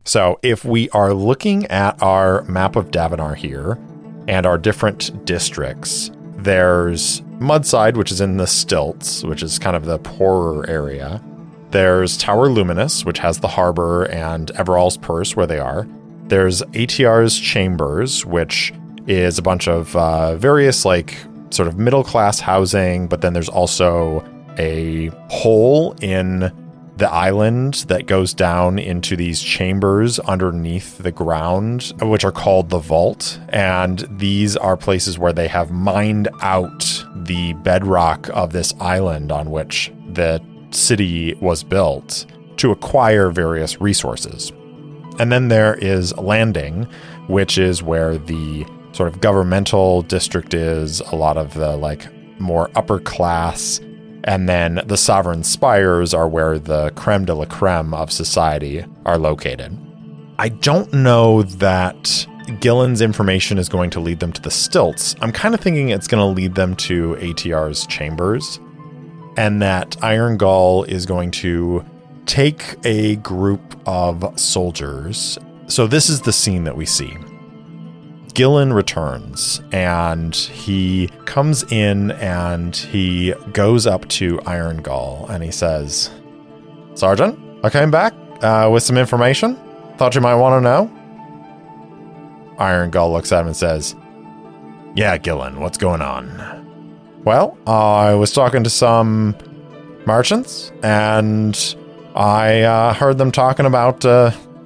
So 0.06 0.40
if 0.42 0.64
we 0.64 0.90
are 0.92 1.14
looking 1.14 1.66
at 1.68 2.02
our 2.02 2.44
map 2.44 2.76
of 2.76 2.92
Davenar 2.92 3.36
here 3.36 3.78
and 4.28 4.46
our 4.46 4.58
different 4.58 5.26
districts, 5.26 6.12
there's 6.48 7.20
Mudside, 7.40 7.98
which 7.98 8.10
is 8.10 8.22
in 8.22 8.38
the 8.38 8.48
stilts, 8.48 9.22
which 9.24 9.44
is 9.44 9.60
kind 9.60 9.76
of 9.76 9.84
the 9.84 10.00
poorer 10.00 10.68
area. 10.70 11.22
There's 11.72 12.16
Tower 12.16 12.48
Luminous, 12.48 13.04
which 13.04 13.20
has 13.20 13.40
the 13.40 13.50
harbor 13.50 14.06
and 14.06 14.50
Everall's 14.52 14.96
Purse 14.96 15.36
where 15.36 15.46
they 15.46 15.60
are. 15.60 15.86
There's 16.28 16.62
ATR's 16.74 17.38
Chambers, 17.38 18.26
which 18.26 18.74
is 19.08 19.38
a 19.38 19.42
bunch 19.42 19.68
of 19.68 19.94
uh, 19.98 20.38
various, 20.38 20.86
like, 20.86 21.18
sort 21.50 21.68
of 21.68 21.78
middle 21.78 22.04
class 22.04 22.40
housing, 22.40 23.08
but 23.08 23.20
then 23.20 23.34
there's 23.34 23.50
also 23.50 24.26
a 24.58 25.08
hole 25.30 25.98
in 26.02 26.52
the 26.98 27.10
island 27.12 27.86
that 27.88 28.08
goes 28.08 28.34
down 28.34 28.80
into 28.80 29.16
these 29.16 29.42
chambers 29.42 30.20
underneath 30.20 30.98
the 30.98 31.12
ground, 31.12 31.94
which 32.02 32.26
are 32.26 32.32
called 32.32 32.70
the 32.70 32.80
vault. 32.80 33.40
And 33.50 34.06
these 34.10 34.58
are 34.58 34.76
places 34.76 35.20
where 35.20 35.34
they 35.34 35.48
have 35.48 35.70
mined 35.70 36.28
out 36.42 37.06
the 37.16 37.54
bedrock 37.54 38.30
of 38.30 38.52
this 38.52 38.74
island 38.80 39.32
on 39.32 39.52
which 39.52 39.92
the 40.14 40.42
city 40.72 41.36
was 41.36 41.64
built 41.64 42.26
to 42.58 42.72
acquire 42.72 43.30
various 43.30 43.80
resources. 43.80 44.52
And 45.20 45.32
then 45.32 45.50
there 45.50 45.76
is 45.76 46.18
Landing, 46.18 46.88
which 47.28 47.58
is 47.58 47.84
where 47.84 48.18
the 48.18 48.66
sort 48.94 49.10
of 49.10 49.22
governmental 49.22 50.02
district 50.02 50.56
is, 50.56 51.02
a 51.02 51.16
lot 51.16 51.38
of 51.38 51.54
the 51.54 51.78
like 51.78 52.08
more 52.40 52.70
upper 52.76 53.00
class 53.00 53.80
and 54.28 54.50
then 54.50 54.82
the 54.86 54.98
sovereign 54.98 55.42
spires 55.42 56.14
are 56.14 56.28
where 56.28 56.60
the 56.60 56.92
creme 56.92 57.24
de 57.24 57.34
la 57.34 57.46
creme 57.46 57.94
of 57.94 58.12
society 58.12 58.86
are 59.06 59.18
located. 59.18 59.76
I 60.38 60.50
don't 60.50 60.94
know 60.94 61.44
that 61.44 62.28
Gillen's 62.60 63.02
information 63.02 63.58
is 63.58 63.70
going 63.70 63.90
to 63.92 64.02
lead 64.02 64.20
them 64.20 64.34
to 64.34 64.42
the 64.42 64.52
stilts. 64.52 65.16
I'm 65.22 65.32
kind 65.32 65.56
of 65.56 65.62
thinking 65.62 65.90
it's 65.90 66.08
going 66.08 66.22
to 66.22 66.40
lead 66.40 66.56
them 66.56 66.76
to 66.76 67.16
ATR's 67.16 67.88
chambers, 67.88 68.60
and 69.38 69.62
that 69.62 69.96
Iron 70.04 70.38
Gull 70.38 70.84
is 70.84 71.06
going 71.06 71.32
to 71.32 71.86
take 72.26 72.76
a 72.84 73.16
group 73.18 73.80
of 73.88 74.38
soldiers. 74.38 75.40
So, 75.68 75.88
this 75.88 76.10
is 76.10 76.22
the 76.22 76.34
scene 76.34 76.66
that 76.66 76.76
we 76.76 76.86
see 76.86 77.18
Gillen 78.38 78.72
returns 78.72 79.62
and 79.72 80.36
he 80.36 81.08
comes 81.26 81.64
in 81.72 82.12
and 82.12 82.76
he 82.76 83.34
goes 83.52 83.88
up 83.88 84.08
to 84.10 84.40
Iron 84.42 84.84
Gull 84.84 85.26
and 85.28 85.44
he 85.44 85.50
says, 85.50 86.12
Sergeant, 86.94 87.40
I 87.64 87.72
came 87.72 87.90
back 87.90 88.14
uh, 88.44 88.70
with 88.72 88.84
some 88.84 88.96
information. 88.96 89.56
Thought 89.98 90.14
you 90.14 90.22
might 90.22 90.36
want 90.36 90.56
to 90.56 90.62
know. 90.62 92.56
Iron 92.60 92.92
Gull 92.92 93.12
looks 93.12 93.32
at 93.32 93.42
him 93.42 93.48
and 93.48 93.58
says, 93.58 93.96
Yeah, 94.94 95.18
Gillen, 95.18 95.60
what's 95.60 95.80
going 95.80 96.04
on? 96.04 97.24
Well, 97.24 97.58
I 97.66 98.14
was 98.14 98.32
talking 98.32 98.64
to 98.64 98.70
some 98.70 99.36
merchants 100.06 100.72
and 100.84 101.76
I 102.16 102.62
uh, 102.62 102.94
heard 102.94 103.18
them 103.18 103.32
talking 103.32 103.66
about 103.66 104.06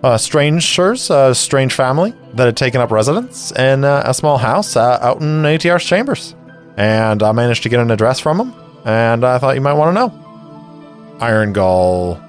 uh, 0.03 0.17
strangers, 0.17 1.09
a 1.09 1.33
strange 1.35 1.73
family 1.73 2.13
that 2.33 2.45
had 2.45 2.57
taken 2.57 2.81
up 2.81 2.91
residence 2.91 3.51
in 3.51 3.83
uh, 3.83 4.03
a 4.05 4.13
small 4.13 4.37
house 4.37 4.75
uh, 4.75 4.97
out 5.01 5.21
in 5.21 5.43
ATR's 5.43 5.83
chambers. 5.83 6.35
And 6.77 7.21
I 7.21 7.31
managed 7.31 7.63
to 7.63 7.69
get 7.69 7.79
an 7.79 7.91
address 7.91 8.19
from 8.19 8.37
them, 8.37 8.53
and 8.85 9.25
I 9.25 9.37
thought 9.37 9.55
you 9.55 9.61
might 9.61 9.73
want 9.73 9.95
to 9.95 9.99
know. 9.99 11.17
Iron 11.19 11.53
Gull 11.53 12.19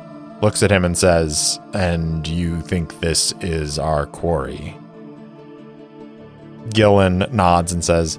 looks 0.43 0.63
at 0.63 0.71
him 0.71 0.85
and 0.85 0.99
says, 0.99 1.59
And 1.73 2.27
you 2.29 2.61
think 2.61 3.01
this 3.01 3.33
is 3.41 3.79
our 3.79 4.07
quarry? 4.07 4.77
Gillen 6.71 7.25
nods 7.33 7.73
and 7.73 7.85
says, 7.85 8.19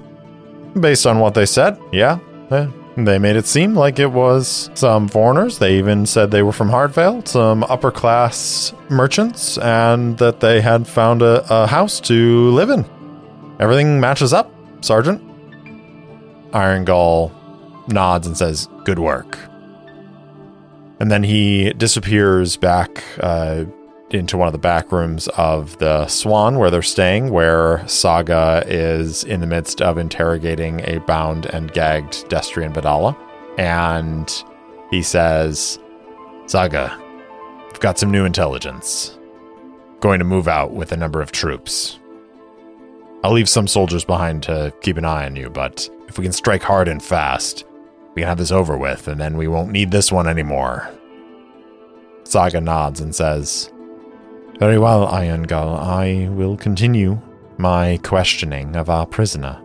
Based 0.80 1.06
on 1.06 1.20
what 1.20 1.34
they 1.34 1.46
said, 1.46 1.78
yeah. 1.92 2.18
Eh, 2.50 2.66
they 2.96 3.18
made 3.18 3.36
it 3.36 3.46
seem 3.46 3.74
like 3.74 3.98
it 3.98 4.12
was 4.12 4.70
some 4.74 5.08
foreigners. 5.08 5.58
They 5.58 5.78
even 5.78 6.06
said 6.06 6.30
they 6.30 6.42
were 6.42 6.52
from 6.52 6.70
Heartvale, 6.70 7.26
some 7.26 7.64
upper 7.64 7.90
class 7.90 8.72
merchants, 8.88 9.58
and 9.58 10.16
that 10.18 10.40
they 10.40 10.60
had 10.60 10.86
found 10.86 11.22
a, 11.22 11.44
a 11.52 11.66
house 11.66 11.98
to 12.02 12.50
live 12.50 12.70
in. 12.70 12.84
Everything 13.58 14.00
matches 14.00 14.32
up, 14.32 14.52
Sergeant. 14.80 15.22
Iron 16.52 16.84
Gull 16.84 17.32
nods 17.88 18.26
and 18.26 18.36
says, 18.36 18.68
Good 18.84 18.98
work. 19.00 19.38
And 21.00 21.10
then 21.10 21.24
he 21.24 21.72
disappears 21.72 22.56
back 22.56 23.02
uh, 23.20 23.64
into 24.14 24.36
one 24.36 24.46
of 24.46 24.52
the 24.52 24.58
back 24.58 24.92
rooms 24.92 25.28
of 25.36 25.76
the 25.78 26.06
Swan 26.06 26.58
where 26.58 26.70
they're 26.70 26.82
staying, 26.82 27.30
where 27.30 27.86
Saga 27.88 28.62
is 28.66 29.24
in 29.24 29.40
the 29.40 29.46
midst 29.46 29.82
of 29.82 29.98
interrogating 29.98 30.80
a 30.84 30.98
bound 31.00 31.46
and 31.46 31.72
gagged 31.72 32.28
Destrian 32.30 32.72
Vidala. 32.72 33.16
And 33.58 34.32
he 34.90 35.02
says, 35.02 35.78
Saga, 36.46 36.96
I've 37.70 37.80
got 37.80 37.98
some 37.98 38.10
new 38.10 38.24
intelligence. 38.24 39.18
Going 40.00 40.18
to 40.18 40.24
move 40.24 40.48
out 40.48 40.72
with 40.72 40.92
a 40.92 40.96
number 40.96 41.20
of 41.20 41.32
troops. 41.32 41.98
I'll 43.22 43.32
leave 43.32 43.48
some 43.48 43.66
soldiers 43.66 44.04
behind 44.04 44.42
to 44.44 44.72
keep 44.82 44.96
an 44.96 45.04
eye 45.04 45.24
on 45.24 45.34
you, 45.34 45.48
but 45.48 45.88
if 46.08 46.18
we 46.18 46.24
can 46.24 46.32
strike 46.32 46.62
hard 46.62 46.88
and 46.88 47.02
fast, 47.02 47.64
we 48.14 48.22
can 48.22 48.28
have 48.28 48.38
this 48.38 48.52
over 48.52 48.76
with, 48.76 49.08
and 49.08 49.20
then 49.20 49.36
we 49.36 49.48
won't 49.48 49.72
need 49.72 49.90
this 49.90 50.12
one 50.12 50.28
anymore. 50.28 50.88
Saga 52.24 52.60
nods 52.60 53.00
and 53.00 53.14
says, 53.14 53.72
very 54.58 54.78
well, 54.78 55.06
Iron 55.06 55.42
Gull. 55.44 55.76
I 55.76 56.28
will 56.30 56.56
continue 56.56 57.20
my 57.58 57.98
questioning 58.02 58.76
of 58.76 58.88
our 58.88 59.06
prisoner. 59.06 59.60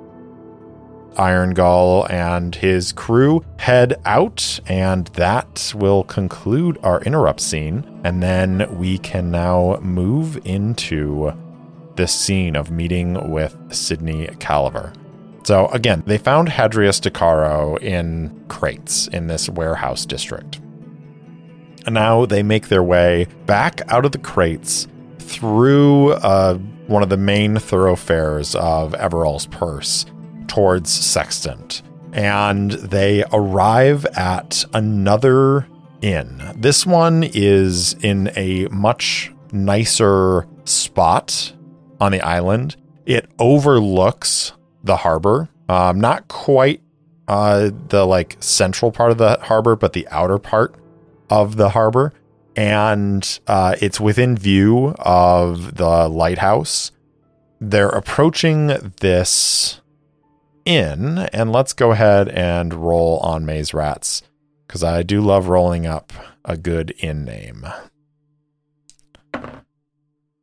Iron 1.17 1.53
Gull 1.53 2.07
and 2.09 2.55
his 2.55 2.91
crew 2.91 3.43
head 3.57 3.99
out, 4.05 4.59
and 4.67 5.07
that 5.07 5.73
will 5.75 6.03
conclude 6.03 6.77
our 6.81 7.01
interrupt 7.01 7.41
scene. 7.41 8.01
And 8.03 8.23
then 8.23 8.77
we 8.77 8.97
can 8.99 9.29
now 9.31 9.79
move 9.81 10.39
into 10.45 11.33
this 11.95 12.13
scene 12.13 12.55
of 12.55 12.71
meeting 12.71 13.31
with 13.31 13.57
Sydney 13.73 14.27
Caliver. 14.39 14.93
So, 15.43 15.67
again, 15.67 16.03
they 16.05 16.17
found 16.17 16.49
Hadrius 16.49 17.01
Decaro 17.01 17.81
in 17.81 18.45
crates 18.47 19.07
in 19.07 19.27
this 19.27 19.49
warehouse 19.49 20.05
district. 20.05 20.61
And 21.85 21.95
now 21.95 22.25
they 22.25 22.43
make 22.43 22.67
their 22.67 22.83
way 22.83 23.27
back 23.45 23.81
out 23.87 24.05
of 24.05 24.11
the 24.11 24.17
crates 24.17 24.87
through 25.19 26.13
uh, 26.13 26.55
one 26.87 27.03
of 27.03 27.09
the 27.09 27.17
main 27.17 27.57
thoroughfares 27.57 28.55
of 28.55 28.93
Everall's 28.95 29.45
Purse 29.47 30.05
towards 30.47 30.91
Sextant. 30.91 31.81
And 32.11 32.71
they 32.71 33.23
arrive 33.31 34.05
at 34.17 34.65
another 34.73 35.67
inn. 36.01 36.41
This 36.55 36.85
one 36.85 37.23
is 37.23 37.93
in 38.01 38.31
a 38.35 38.67
much 38.67 39.31
nicer 39.51 40.47
spot 40.65 41.53
on 41.99 42.11
the 42.11 42.21
island. 42.21 42.75
It 43.05 43.29
overlooks 43.37 44.53
the 44.83 44.97
harbor. 44.97 45.49
Um, 45.67 45.99
not 45.99 46.27
quite 46.27 46.81
uh, 47.27 47.69
the 47.89 48.05
like 48.05 48.37
central 48.39 48.91
part 48.91 49.11
of 49.11 49.19
the 49.19 49.37
harbor, 49.41 49.75
but 49.75 49.93
the 49.93 50.07
outer 50.09 50.39
part 50.39 50.75
of 51.29 51.57
the 51.57 51.69
harbor, 51.69 52.13
and 52.55 53.39
uh, 53.47 53.75
it's 53.81 53.99
within 53.99 54.37
view 54.37 54.95
of 54.99 55.75
the 55.75 56.07
lighthouse. 56.09 56.91
They're 57.61 57.89
approaching 57.89 58.93
this 58.99 59.81
inn, 60.65 61.29
and 61.33 61.51
let's 61.51 61.73
go 61.73 61.91
ahead 61.91 62.29
and 62.29 62.73
roll 62.73 63.17
on 63.19 63.45
Maze 63.45 63.73
Rats 63.73 64.23
because 64.67 64.83
I 64.83 65.03
do 65.03 65.19
love 65.19 65.47
rolling 65.47 65.87
up 65.87 66.13
a 66.45 66.55
good 66.55 66.93
inn 66.99 67.25
name. 67.25 67.65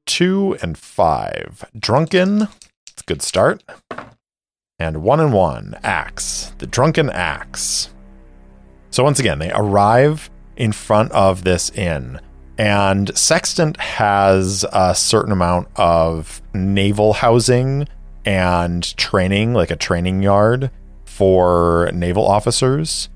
Two 0.04 0.56
and 0.62 0.76
five. 0.76 1.64
Drunken. 1.78 2.48
It's 2.88 3.02
a 3.02 3.04
good 3.06 3.22
start. 3.22 3.62
And 4.78 5.02
one 5.02 5.20
and 5.20 5.32
one. 5.32 5.78
Axe. 5.82 6.52
The 6.58 6.66
Drunken 6.66 7.10
Axe. 7.10 7.90
So 8.90 9.04
once 9.04 9.18
again, 9.18 9.38
they 9.38 9.50
arrive 9.52 10.30
in 10.56 10.72
front 10.72 11.12
of 11.12 11.44
this 11.44 11.70
inn. 11.70 12.20
And 12.58 13.16
Sextant 13.16 13.78
has 13.78 14.64
a 14.72 14.94
certain 14.94 15.32
amount 15.32 15.68
of 15.76 16.40
naval 16.54 17.12
housing 17.14 17.86
and 18.24 18.96
training, 18.96 19.52
like 19.52 19.70
a 19.70 19.76
training 19.76 20.22
yard 20.22 20.70
for 21.04 21.90
naval 21.92 22.26
officers. 22.26 23.08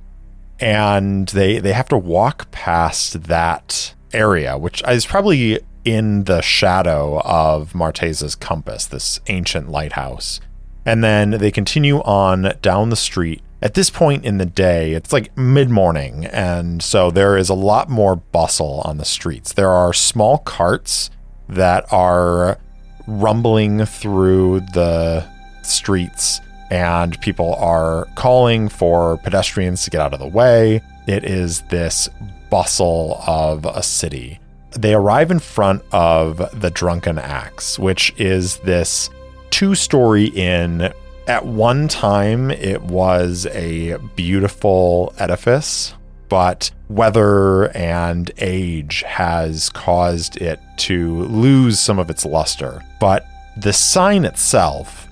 And 0.58 1.28
they 1.28 1.58
they 1.58 1.72
have 1.72 1.88
to 1.88 1.96
walk 1.96 2.50
past 2.50 3.24
that 3.24 3.94
area, 4.12 4.58
which 4.58 4.82
is 4.86 5.06
probably 5.06 5.60
in 5.84 6.24
the 6.24 6.42
shadow 6.42 7.20
of 7.24 7.72
Marteza's 7.72 8.34
compass, 8.34 8.86
this 8.86 9.20
ancient 9.28 9.70
lighthouse. 9.70 10.40
And 10.84 11.02
then 11.02 11.30
they 11.30 11.50
continue 11.50 12.00
on 12.02 12.52
down 12.60 12.90
the 12.90 12.96
street 12.96 13.42
at 13.62 13.74
this 13.74 13.90
point 13.90 14.24
in 14.24 14.38
the 14.38 14.46
day, 14.46 14.92
it's 14.92 15.12
like 15.12 15.36
mid 15.36 15.68
morning, 15.68 16.24
and 16.26 16.82
so 16.82 17.10
there 17.10 17.36
is 17.36 17.48
a 17.48 17.54
lot 17.54 17.90
more 17.90 18.16
bustle 18.16 18.80
on 18.84 18.96
the 18.96 19.04
streets. 19.04 19.52
There 19.52 19.70
are 19.70 19.92
small 19.92 20.38
carts 20.38 21.10
that 21.48 21.84
are 21.92 22.58
rumbling 23.06 23.84
through 23.84 24.60
the 24.72 25.26
streets, 25.62 26.40
and 26.70 27.20
people 27.20 27.54
are 27.56 28.06
calling 28.14 28.68
for 28.68 29.18
pedestrians 29.18 29.84
to 29.84 29.90
get 29.90 30.00
out 30.00 30.14
of 30.14 30.20
the 30.20 30.26
way. 30.26 30.80
It 31.06 31.24
is 31.24 31.62
this 31.70 32.08
bustle 32.50 33.22
of 33.26 33.66
a 33.66 33.82
city. 33.82 34.40
They 34.72 34.94
arrive 34.94 35.30
in 35.30 35.40
front 35.40 35.82
of 35.92 36.60
the 36.60 36.70
Drunken 36.70 37.18
Axe, 37.18 37.78
which 37.78 38.14
is 38.16 38.56
this 38.58 39.10
two 39.50 39.74
story 39.74 40.26
inn 40.26 40.92
at 41.30 41.46
one 41.46 41.86
time, 41.86 42.50
it 42.50 42.82
was 42.82 43.46
a 43.52 43.96
beautiful 44.16 45.14
edifice, 45.16 45.94
but 46.28 46.72
weather 46.88 47.68
and 47.76 48.32
age 48.38 49.04
has 49.06 49.70
caused 49.70 50.38
it 50.38 50.58
to 50.76 51.22
lose 51.26 51.78
some 51.78 52.00
of 52.00 52.10
its 52.10 52.24
luster. 52.26 52.82
But 52.98 53.28
the 53.56 53.72
sign 53.72 54.24
itself 54.24 55.06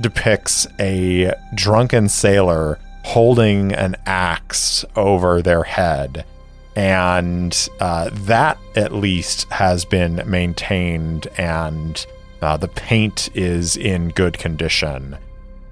depicts 0.00 0.66
a 0.80 1.32
drunken 1.54 2.08
sailor 2.08 2.80
holding 3.04 3.72
an 3.72 3.94
axe 4.06 4.84
over 4.96 5.40
their 5.40 5.62
head. 5.62 6.24
And 6.74 7.56
uh, 7.78 8.10
that, 8.12 8.58
at 8.74 8.92
least, 8.92 9.48
has 9.52 9.84
been 9.84 10.20
maintained, 10.26 11.28
and 11.38 12.04
uh, 12.42 12.56
the 12.56 12.66
paint 12.66 13.28
is 13.36 13.76
in 13.76 14.08
good 14.08 14.36
condition. 14.36 15.16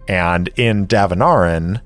And 0.08 0.48
in 0.56 0.86
Davinaran, 0.86 1.80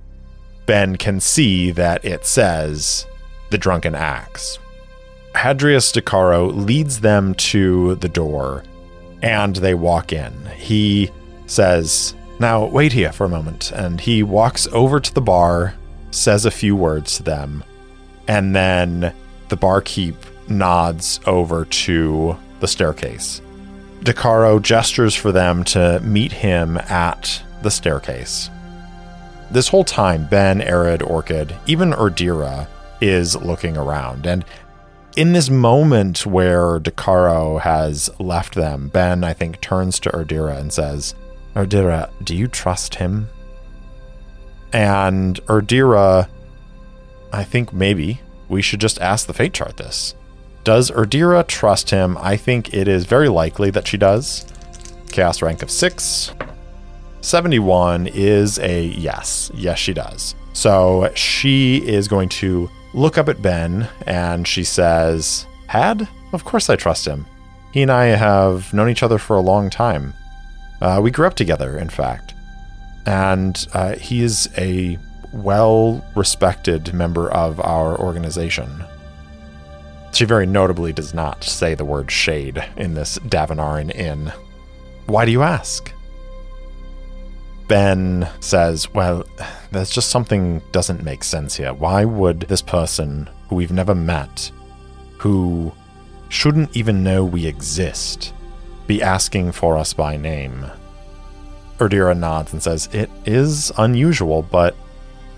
Ben 0.66 0.96
can 0.96 1.20
see 1.20 1.70
that 1.72 2.04
it 2.04 2.26
says 2.26 3.06
the 3.50 3.58
drunken 3.58 3.94
axe. 3.94 4.58
Hadrius 5.34 5.92
Decaro 5.92 6.52
leads 6.52 7.00
them 7.00 7.34
to 7.34 7.94
the 7.96 8.08
door 8.08 8.64
and 9.22 9.56
they 9.56 9.74
walk 9.74 10.12
in. 10.12 10.32
He 10.56 11.10
says, 11.46 12.14
Now 12.38 12.66
wait 12.66 12.92
here 12.92 13.12
for 13.12 13.24
a 13.24 13.28
moment. 13.28 13.72
And 13.72 14.00
he 14.00 14.22
walks 14.22 14.66
over 14.68 15.00
to 15.00 15.14
the 15.14 15.20
bar, 15.20 15.74
says 16.10 16.44
a 16.44 16.50
few 16.50 16.74
words 16.74 17.16
to 17.16 17.22
them, 17.22 17.64
and 18.28 18.54
then 18.54 19.12
the 19.48 19.56
barkeep 19.56 20.16
nods 20.48 21.20
over 21.26 21.64
to 21.64 22.36
the 22.60 22.68
staircase. 22.68 23.40
Decaro 24.00 24.60
gestures 24.60 25.14
for 25.14 25.30
them 25.30 25.62
to 25.64 26.00
meet 26.00 26.32
him 26.32 26.78
at 26.78 27.42
the 27.62 27.70
staircase. 27.70 28.50
This 29.50 29.68
whole 29.68 29.84
time, 29.84 30.26
Ben, 30.28 30.60
Arid, 30.60 31.02
Orchid, 31.02 31.56
even 31.66 31.92
Erdira 31.92 32.68
is 33.00 33.34
looking 33.36 33.76
around. 33.76 34.26
And 34.26 34.44
in 35.16 35.32
this 35.32 35.50
moment 35.50 36.24
where 36.24 36.78
Decaro 36.78 37.60
has 37.60 38.08
left 38.20 38.54
them, 38.54 38.88
Ben, 38.88 39.24
I 39.24 39.32
think, 39.32 39.60
turns 39.60 39.98
to 40.00 40.10
Erdira 40.10 40.56
and 40.58 40.72
says, 40.72 41.14
Erdira, 41.56 42.10
do 42.22 42.36
you 42.36 42.46
trust 42.46 42.96
him? 42.96 43.28
And 44.72 45.44
Erdira, 45.46 46.28
I 47.32 47.42
think 47.42 47.72
maybe 47.72 48.20
we 48.48 48.62
should 48.62 48.80
just 48.80 49.00
ask 49.00 49.26
the 49.26 49.34
fate 49.34 49.54
chart 49.54 49.76
this. 49.76 50.14
Does 50.62 50.90
Erdira 50.90 51.46
trust 51.46 51.90
him? 51.90 52.16
I 52.18 52.36
think 52.36 52.72
it 52.72 52.86
is 52.86 53.04
very 53.06 53.28
likely 53.28 53.70
that 53.70 53.88
she 53.88 53.96
does. 53.96 54.46
Chaos 55.08 55.42
rank 55.42 55.62
of 55.62 55.70
6. 55.70 56.32
71 57.20 58.08
is 58.08 58.58
a 58.58 58.84
yes. 58.86 59.50
Yes, 59.54 59.78
she 59.78 59.92
does. 59.92 60.34
So 60.52 61.10
she 61.14 61.76
is 61.86 62.08
going 62.08 62.28
to 62.30 62.70
look 62.94 63.18
up 63.18 63.28
at 63.28 63.42
Ben 63.42 63.88
and 64.06 64.46
she 64.46 64.64
says, 64.64 65.46
Had? 65.66 66.08
Of 66.32 66.44
course 66.44 66.70
I 66.70 66.76
trust 66.76 67.06
him. 67.06 67.26
He 67.72 67.82
and 67.82 67.90
I 67.90 68.06
have 68.06 68.72
known 68.72 68.88
each 68.88 69.02
other 69.02 69.18
for 69.18 69.36
a 69.36 69.40
long 69.40 69.70
time. 69.70 70.14
Uh, 70.80 71.00
we 71.02 71.10
grew 71.10 71.26
up 71.26 71.34
together, 71.34 71.78
in 71.78 71.88
fact. 71.88 72.34
And 73.06 73.66
uh, 73.72 73.96
he 73.96 74.22
is 74.22 74.48
a 74.58 74.98
well 75.32 76.04
respected 76.16 76.92
member 76.92 77.30
of 77.30 77.60
our 77.60 77.98
organization. 77.98 78.84
She 80.12 80.24
very 80.24 80.46
notably 80.46 80.92
does 80.92 81.14
not 81.14 81.44
say 81.44 81.74
the 81.74 81.84
word 81.84 82.10
shade 82.10 82.64
in 82.76 82.94
this 82.94 83.18
Davinarin 83.20 83.94
inn. 83.94 84.32
Why 85.06 85.24
do 85.24 85.30
you 85.30 85.42
ask? 85.42 85.92
Ben 87.70 88.28
says, 88.40 88.92
Well, 88.92 89.24
there's 89.70 89.92
just 89.92 90.10
something 90.10 90.60
doesn't 90.72 91.04
make 91.04 91.22
sense 91.22 91.54
here. 91.54 91.72
Why 91.72 92.04
would 92.04 92.40
this 92.40 92.62
person 92.62 93.30
who 93.48 93.54
we've 93.54 93.70
never 93.70 93.94
met, 93.94 94.50
who 95.18 95.70
shouldn't 96.30 96.76
even 96.76 97.04
know 97.04 97.24
we 97.24 97.46
exist, 97.46 98.34
be 98.88 99.00
asking 99.00 99.52
for 99.52 99.78
us 99.78 99.92
by 99.92 100.16
name? 100.16 100.66
Erdira 101.78 102.18
nods 102.18 102.52
and 102.52 102.60
says, 102.60 102.88
It 102.92 103.08
is 103.24 103.70
unusual, 103.78 104.42
but 104.42 104.74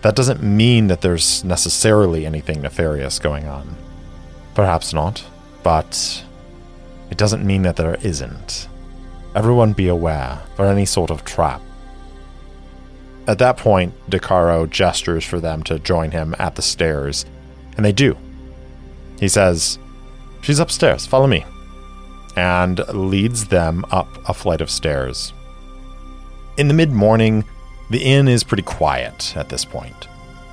that 0.01 0.17
doesn't 0.17 0.43
mean 0.43 0.87
that 0.87 1.03
there's 1.03 1.45
necessarily 1.45 2.25
anything 2.25 2.63
nefarious 2.63 3.19
going 3.19 3.47
on. 3.47 3.77
Perhaps 4.55 4.95
not, 4.95 5.23
but 5.63 6.25
it 7.11 7.19
doesn't 7.19 7.45
mean 7.45 7.61
that 7.61 7.77
there 7.77 7.97
isn't. 7.97 8.69
Everyone 9.35 9.75
be 9.75 9.89
aware 9.89 10.41
for 10.57 10.65
any 10.65 10.87
sort 10.87 11.11
of 11.11 11.27
trap. 11.27 11.61
At 13.27 13.39
that 13.39 13.57
point, 13.57 13.95
Decaro 14.11 14.69
gestures 14.69 15.25
for 15.25 15.39
them 15.39 15.63
to 15.65 15.79
join 15.79 16.11
him 16.11 16.35
at 16.39 16.57
the 16.57 16.63
stairs, 16.63 17.25
and 17.77 17.85
they 17.85 17.93
do. 17.93 18.17
He 19.21 19.29
says, 19.29 19.79
She's 20.43 20.59
upstairs, 20.59 21.07
follow 21.07 21.29
me, 21.29 21.45
and 22.37 22.81
leads 22.89 23.47
them 23.47 23.85
up 23.91 24.09
a 24.29 24.35
flight 24.35 24.61
of 24.61 24.71
stairs. 24.71 25.33
In 26.57 26.69
the 26.69 26.75
mid 26.75 26.91
morning, 26.91 27.45
the 27.91 28.03
inn 28.03 28.27
is 28.27 28.43
pretty 28.43 28.65
quiet 28.65 29.37
at 29.37 29.49
this 29.49 29.65
point. 29.65 30.09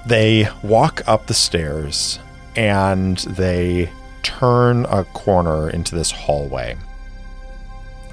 They 0.06 0.48
walk 0.64 1.02
up 1.08 1.28
the 1.28 1.34
stairs 1.34 2.20
and 2.56 3.18
they 3.20 3.90
turn 4.24 4.86
a 4.86 5.04
corner 5.06 5.70
into 5.70 5.96
this 5.96 6.12
hallway. 6.12 6.78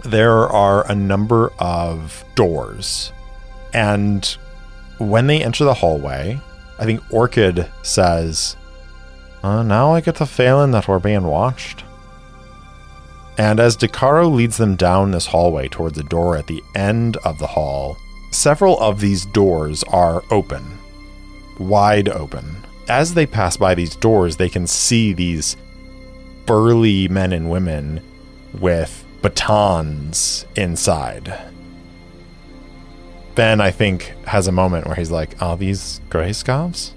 There 0.04 0.48
are 0.48 0.90
a 0.90 0.94
number 0.94 1.52
of 1.58 2.24
doors, 2.34 3.12
and 3.74 4.36
when 4.98 5.26
they 5.26 5.42
enter 5.42 5.64
the 5.64 5.74
hallway, 5.74 6.40
I 6.78 6.84
think 6.84 7.02
Orchid 7.10 7.68
says, 7.82 8.56
uh, 9.42 9.62
Now 9.62 9.92
I 9.92 10.00
get 10.00 10.16
the 10.16 10.26
feeling 10.26 10.70
that 10.72 10.88
we're 10.88 10.98
being 10.98 11.24
watched. 11.24 11.84
And 13.38 13.60
as 13.60 13.76
Decaro 13.76 14.32
leads 14.32 14.56
them 14.56 14.76
down 14.76 15.10
this 15.10 15.26
hallway 15.26 15.68
towards 15.68 15.98
a 15.98 16.02
door 16.02 16.36
at 16.36 16.46
the 16.46 16.62
end 16.74 17.18
of 17.18 17.38
the 17.38 17.46
hall, 17.46 17.96
several 18.32 18.78
of 18.80 19.00
these 19.00 19.26
doors 19.26 19.82
are 19.84 20.22
open, 20.30 20.78
wide 21.58 22.08
open. 22.08 22.64
As 22.88 23.14
they 23.14 23.26
pass 23.26 23.56
by 23.56 23.74
these 23.74 23.96
doors, 23.96 24.36
they 24.36 24.48
can 24.48 24.66
see 24.66 25.12
these 25.12 25.56
burly 26.46 27.08
men 27.08 27.32
and 27.32 27.50
women 27.50 28.00
with 28.58 29.04
batons 29.20 30.46
inside. 30.54 31.36
Ben, 33.36 33.60
I 33.60 33.70
think, 33.70 34.14
has 34.24 34.48
a 34.48 34.52
moment 34.52 34.86
where 34.86 34.96
he's 34.96 35.10
like, 35.10 35.40
Are 35.42 35.58
these 35.58 36.00
gray 36.08 36.32
scarves? 36.32 36.94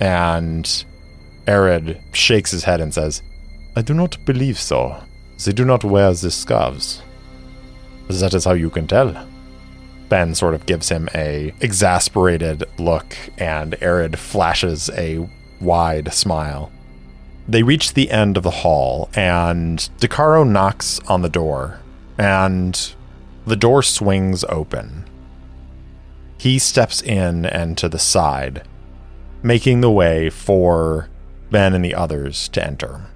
And 0.00 0.84
Arid 1.46 2.00
shakes 2.12 2.50
his 2.50 2.64
head 2.64 2.80
and 2.80 2.92
says, 2.92 3.22
I 3.76 3.82
do 3.82 3.92
not 3.92 4.16
believe 4.24 4.58
so. 4.58 5.04
They 5.44 5.52
do 5.52 5.66
not 5.66 5.84
wear 5.84 6.14
the 6.14 6.30
scarves. 6.30 7.02
That 8.08 8.32
is 8.32 8.46
how 8.46 8.54
you 8.54 8.70
can 8.70 8.86
tell. 8.86 9.28
Ben 10.08 10.34
sort 10.34 10.54
of 10.54 10.64
gives 10.64 10.88
him 10.88 11.08
a 11.14 11.52
exasperated 11.60 12.64
look, 12.78 13.14
and 13.36 13.76
Arid 13.82 14.18
flashes 14.18 14.88
a 14.94 15.28
wide 15.60 16.14
smile. 16.14 16.72
They 17.46 17.62
reach 17.62 17.92
the 17.92 18.10
end 18.10 18.38
of 18.38 18.42
the 18.42 18.50
hall, 18.50 19.10
and 19.14 19.78
Decaro 20.00 20.48
knocks 20.48 20.98
on 21.00 21.20
the 21.20 21.28
door, 21.28 21.80
and 22.16 22.94
the 23.46 23.56
door 23.56 23.82
swings 23.82 24.42
open. 24.44 25.05
He 26.38 26.58
steps 26.58 27.02
in 27.02 27.46
and 27.46 27.76
to 27.78 27.88
the 27.88 27.98
side, 27.98 28.66
making 29.42 29.80
the 29.80 29.90
way 29.90 30.30
for 30.30 31.08
Ben 31.50 31.74
and 31.74 31.84
the 31.84 31.94
others 31.94 32.48
to 32.50 32.64
enter. 32.64 33.06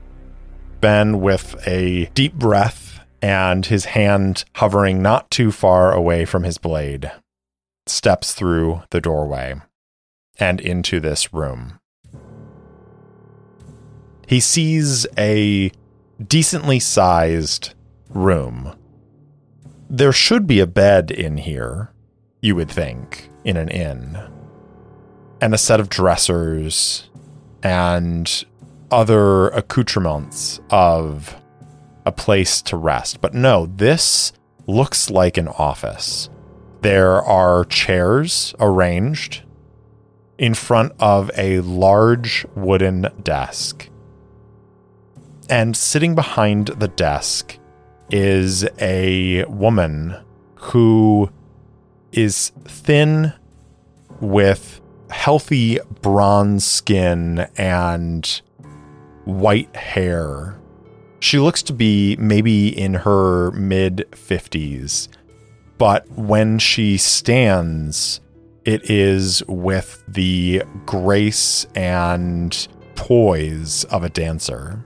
Ben, 0.81 1.21
with 1.21 1.57
a 1.67 2.07
deep 2.15 2.35
breath 2.35 3.01
and 3.21 3.67
his 3.67 3.87
hand 3.87 4.45
hovering 4.57 5.03
not 5.03 5.31
too 5.31 5.53
far 5.53 5.93
away 5.93 6.25
from 6.25 6.45
his 6.45 6.59
blade, 6.59 7.13
steps 7.87 8.33
through 8.33 8.83
the 8.91 9.01
doorway 9.01 9.57
and 10.39 10.61
into 10.61 11.01
this 11.01 11.35
room. 11.35 11.79
He 14.27 14.41
sees 14.41 15.07
a 15.19 15.71
decently 16.25 16.79
sized 16.79 17.75
room. 18.09 18.77
There 19.89 20.13
should 20.13 20.47
be 20.47 20.61
a 20.61 20.67
bed 20.67 21.11
in 21.11 21.39
here, 21.39 21.93
you 22.41 22.55
would 22.57 22.71
think, 22.71 23.31
in 23.45 23.57
an 23.57 23.69
inn, 23.69 24.19
and 25.41 25.55
a 25.55 25.59
set 25.59 25.81
of 25.81 25.89
dressers 25.89 27.09
and 27.63 28.45
other 28.91 29.49
accoutrements 29.49 30.61
of 30.71 31.41
a 32.07 32.13
place 32.13 32.63
to 32.63 32.77
rest. 32.77 33.21
But 33.21 33.35
no, 33.35 33.67
this 33.67 34.33
looks 34.67 35.11
like 35.11 35.37
an 35.37 35.49
office. 35.49 36.31
There 36.83 37.21
are 37.23 37.65
chairs 37.67 38.55
arranged 38.59 39.43
in 40.39 40.55
front 40.55 40.93
of 40.99 41.31
a 41.37 41.61
large 41.61 42.47
wooden 42.55 43.07
desk. 43.23 43.89
And 45.51 45.77
sitting 45.77 46.15
behind 46.15 46.69
the 46.69 46.89
desk 46.89 47.59
is 48.11 48.67
a 48.81 49.45
woman 49.45 50.17
who 50.55 51.31
is 52.13 52.53
thin 52.65 53.33
with 54.21 54.81
healthy 55.11 55.79
bronze 56.03 56.65
skin 56.65 57.49
and 57.57 58.41
white 59.25 59.75
hair. 59.77 60.59
She 61.21 61.39
looks 61.39 61.63
to 61.65 61.73
be 61.73 62.17
maybe 62.17 62.69
in 62.69 62.95
her 62.95 63.51
mid 63.53 64.07
50s, 64.13 65.09
but 65.79 66.09
when 66.11 66.59
she 66.59 66.97
stands, 66.97 68.21
it 68.65 68.91
is 68.91 69.43
with 69.47 70.03
the 70.09 70.63
grace 70.87 71.67
and 71.75 72.69
poise 72.95 73.85
of 73.85 74.05
a 74.05 74.09
dancer. 74.09 74.85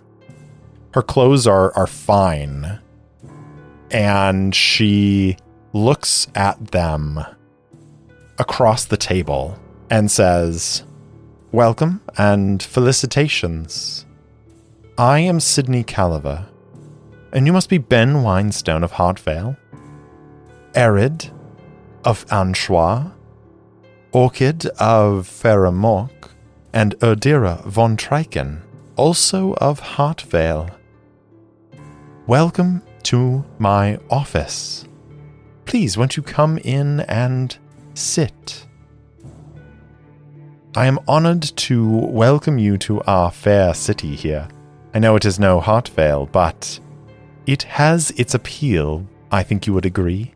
Her 0.92 1.02
clothes 1.02 1.46
are, 1.46 1.76
are 1.76 1.86
fine, 1.86 2.78
and 3.90 4.54
she 4.54 5.36
looks 5.74 6.28
at 6.36 6.68
them 6.68 7.18
across 8.38 8.84
the 8.84 8.96
table 8.96 9.58
and 9.90 10.08
says, 10.08 10.84
Welcome 11.50 12.00
and 12.16 12.62
felicitations. 12.62 14.06
I 14.96 15.18
am 15.18 15.40
Sydney 15.40 15.82
Caliver, 15.82 16.46
and 17.32 17.44
you 17.48 17.52
must 17.52 17.68
be 17.68 17.78
Ben 17.78 18.22
Winestone 18.22 18.84
of 18.84 18.92
Hartvale, 18.92 19.56
Arid 20.76 21.32
of 22.04 22.24
Anchois, 22.26 23.10
Orchid 24.12 24.66
of 24.78 25.26
Faramork, 25.26 26.30
and 26.72 26.96
Erdira 27.00 27.64
von 27.64 27.96
Triken, 27.96 28.62
also 28.94 29.54
of 29.54 29.80
Hartvale. 29.80 30.72
Welcome 32.28 32.82
to 33.02 33.44
my 33.58 33.98
office. 34.08 34.83
Please, 35.64 35.96
won't 35.96 36.16
you 36.16 36.22
come 36.22 36.58
in 36.58 37.00
and 37.00 37.56
sit? 37.94 38.66
I 40.76 40.86
am 40.86 40.98
honored 41.06 41.42
to 41.42 41.88
welcome 41.88 42.58
you 42.58 42.76
to 42.78 43.00
our 43.02 43.30
fair 43.30 43.74
city 43.74 44.14
here. 44.16 44.48
I 44.92 44.98
know 44.98 45.16
it 45.16 45.24
is 45.24 45.38
no 45.38 45.60
Heartvale, 45.60 46.30
but 46.30 46.78
it 47.46 47.62
has 47.64 48.10
its 48.12 48.34
appeal, 48.34 49.06
I 49.30 49.42
think 49.42 49.66
you 49.66 49.72
would 49.72 49.86
agree. 49.86 50.34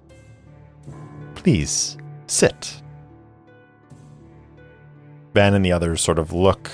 Please, 1.35 1.97
sit. 2.27 2.83
Ben 5.33 5.55
and 5.55 5.65
the 5.65 5.73
others 5.73 6.01
sort 6.01 6.19
of 6.19 6.33
look 6.33 6.71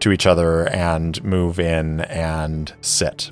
to 0.00 0.12
each 0.12 0.26
other 0.26 0.68
and 0.68 1.22
move 1.24 1.58
in 1.58 2.00
and 2.02 2.72
sit. 2.80 3.30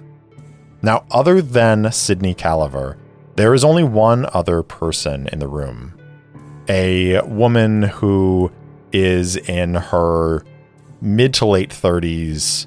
Now, 0.82 1.04
other 1.10 1.40
than 1.40 1.90
Sydney 1.92 2.34
Caliver, 2.34 2.98
there 3.36 3.54
is 3.54 3.64
only 3.64 3.84
one 3.84 4.26
other 4.32 4.62
person 4.62 5.28
in 5.28 5.38
the 5.38 5.48
room 5.48 5.92
a 6.68 7.20
woman 7.22 7.82
who 7.82 8.50
is 8.92 9.36
in 9.36 9.74
her 9.74 10.44
mid 11.00 11.34
to 11.34 11.46
late 11.46 11.70
30s, 11.70 12.66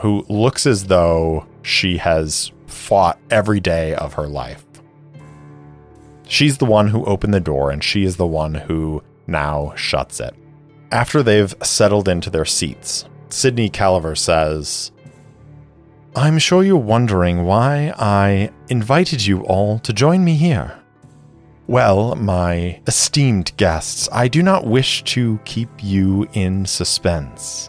who 0.00 0.24
looks 0.28 0.66
as 0.66 0.86
though 0.86 1.46
she 1.62 1.98
has 1.98 2.50
fought 2.66 3.18
every 3.30 3.60
day 3.60 3.94
of 3.94 4.14
her 4.14 4.26
life. 4.26 4.64
She's 6.26 6.58
the 6.58 6.64
one 6.64 6.88
who 6.88 7.04
opened 7.04 7.34
the 7.34 7.40
door, 7.40 7.70
and 7.70 7.84
she 7.84 8.04
is 8.04 8.16
the 8.16 8.26
one 8.26 8.54
who 8.54 9.02
now 9.26 9.72
shuts 9.76 10.18
it. 10.18 10.34
After 10.90 11.22
they've 11.22 11.54
settled 11.62 12.08
into 12.08 12.30
their 12.30 12.44
seats, 12.44 13.04
Sydney 13.28 13.68
Caliver 13.68 14.16
says, 14.16 14.90
I'm 16.18 16.38
sure 16.38 16.64
you're 16.64 16.78
wondering 16.78 17.44
why 17.44 17.92
I 17.98 18.50
invited 18.70 19.26
you 19.26 19.42
all 19.42 19.78
to 19.80 19.92
join 19.92 20.24
me 20.24 20.34
here. 20.34 20.78
Well, 21.66 22.14
my 22.14 22.80
esteemed 22.86 23.54
guests, 23.58 24.08
I 24.10 24.26
do 24.26 24.42
not 24.42 24.66
wish 24.66 25.04
to 25.04 25.38
keep 25.44 25.68
you 25.84 26.26
in 26.32 26.64
suspense. 26.64 27.68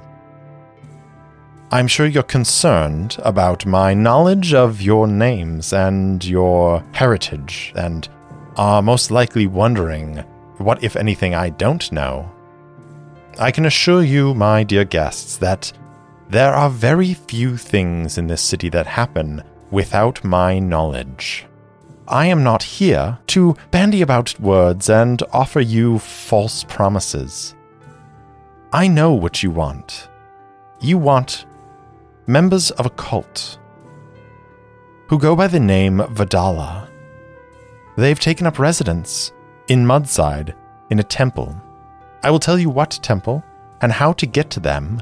I'm 1.71 1.89
sure 1.89 2.05
you're 2.05 2.23
concerned 2.23 3.17
about 3.19 3.65
my 3.65 3.93
knowledge 3.93 4.53
of 4.53 4.81
your 4.81 5.07
names 5.07 5.73
and 5.73 6.23
your 6.23 6.85
heritage, 6.93 7.73
and 7.75 8.07
are 8.55 8.81
most 8.81 9.11
likely 9.11 9.47
wondering 9.47 10.23
what, 10.59 10.81
if 10.81 10.95
anything, 10.95 11.35
I 11.35 11.49
don't 11.49 11.91
know. 11.91 12.31
I 13.37 13.51
can 13.51 13.65
assure 13.65 14.03
you, 14.03 14.33
my 14.33 14.63
dear 14.63 14.85
guests, 14.85 15.35
that 15.37 15.73
there 16.29 16.53
are 16.53 16.69
very 16.69 17.13
few 17.13 17.57
things 17.57 18.17
in 18.17 18.27
this 18.27 18.41
city 18.41 18.69
that 18.69 18.85
happen 18.85 19.43
without 19.71 20.23
my 20.23 20.59
knowledge. 20.59 21.45
I 22.07 22.27
am 22.27 22.43
not 22.43 22.63
here 22.63 23.19
to 23.27 23.55
bandy 23.71 24.01
about 24.01 24.39
words 24.39 24.89
and 24.89 25.21
offer 25.33 25.59
you 25.59 25.99
false 25.99 26.63
promises. 26.63 27.55
I 28.71 28.87
know 28.87 29.13
what 29.13 29.43
you 29.43 29.51
want. 29.51 30.09
You 30.79 30.97
want 30.97 31.45
members 32.27 32.71
of 32.71 32.85
a 32.85 32.91
cult 32.91 33.59
who 35.07 35.19
go 35.19 35.35
by 35.35 35.47
the 35.47 35.59
name 35.59 35.99
Vidala. 35.99 36.89
They've 37.97 38.19
taken 38.19 38.45
up 38.45 38.59
residence 38.59 39.31
in 39.67 39.85
Mudside 39.85 40.53
in 40.89 40.99
a 40.99 41.03
temple 41.03 41.61
I 42.23 42.31
will 42.31 42.39
tell 42.39 42.57
you 42.57 42.69
what 42.69 42.99
temple 43.01 43.43
and 43.81 43.91
how 43.91 44.11
to 44.13 44.25
get 44.25 44.49
to 44.51 44.59
them. 44.59 45.01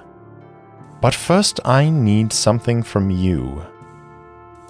But 1.05 1.13
first, 1.13 1.59
I 1.63 1.91
need 1.91 2.33
something 2.33 2.81
from 2.81 3.11
you. 3.11 3.63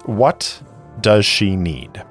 What 0.04 0.62
does 1.00 1.24
she 1.24 1.56
need? 1.56 2.04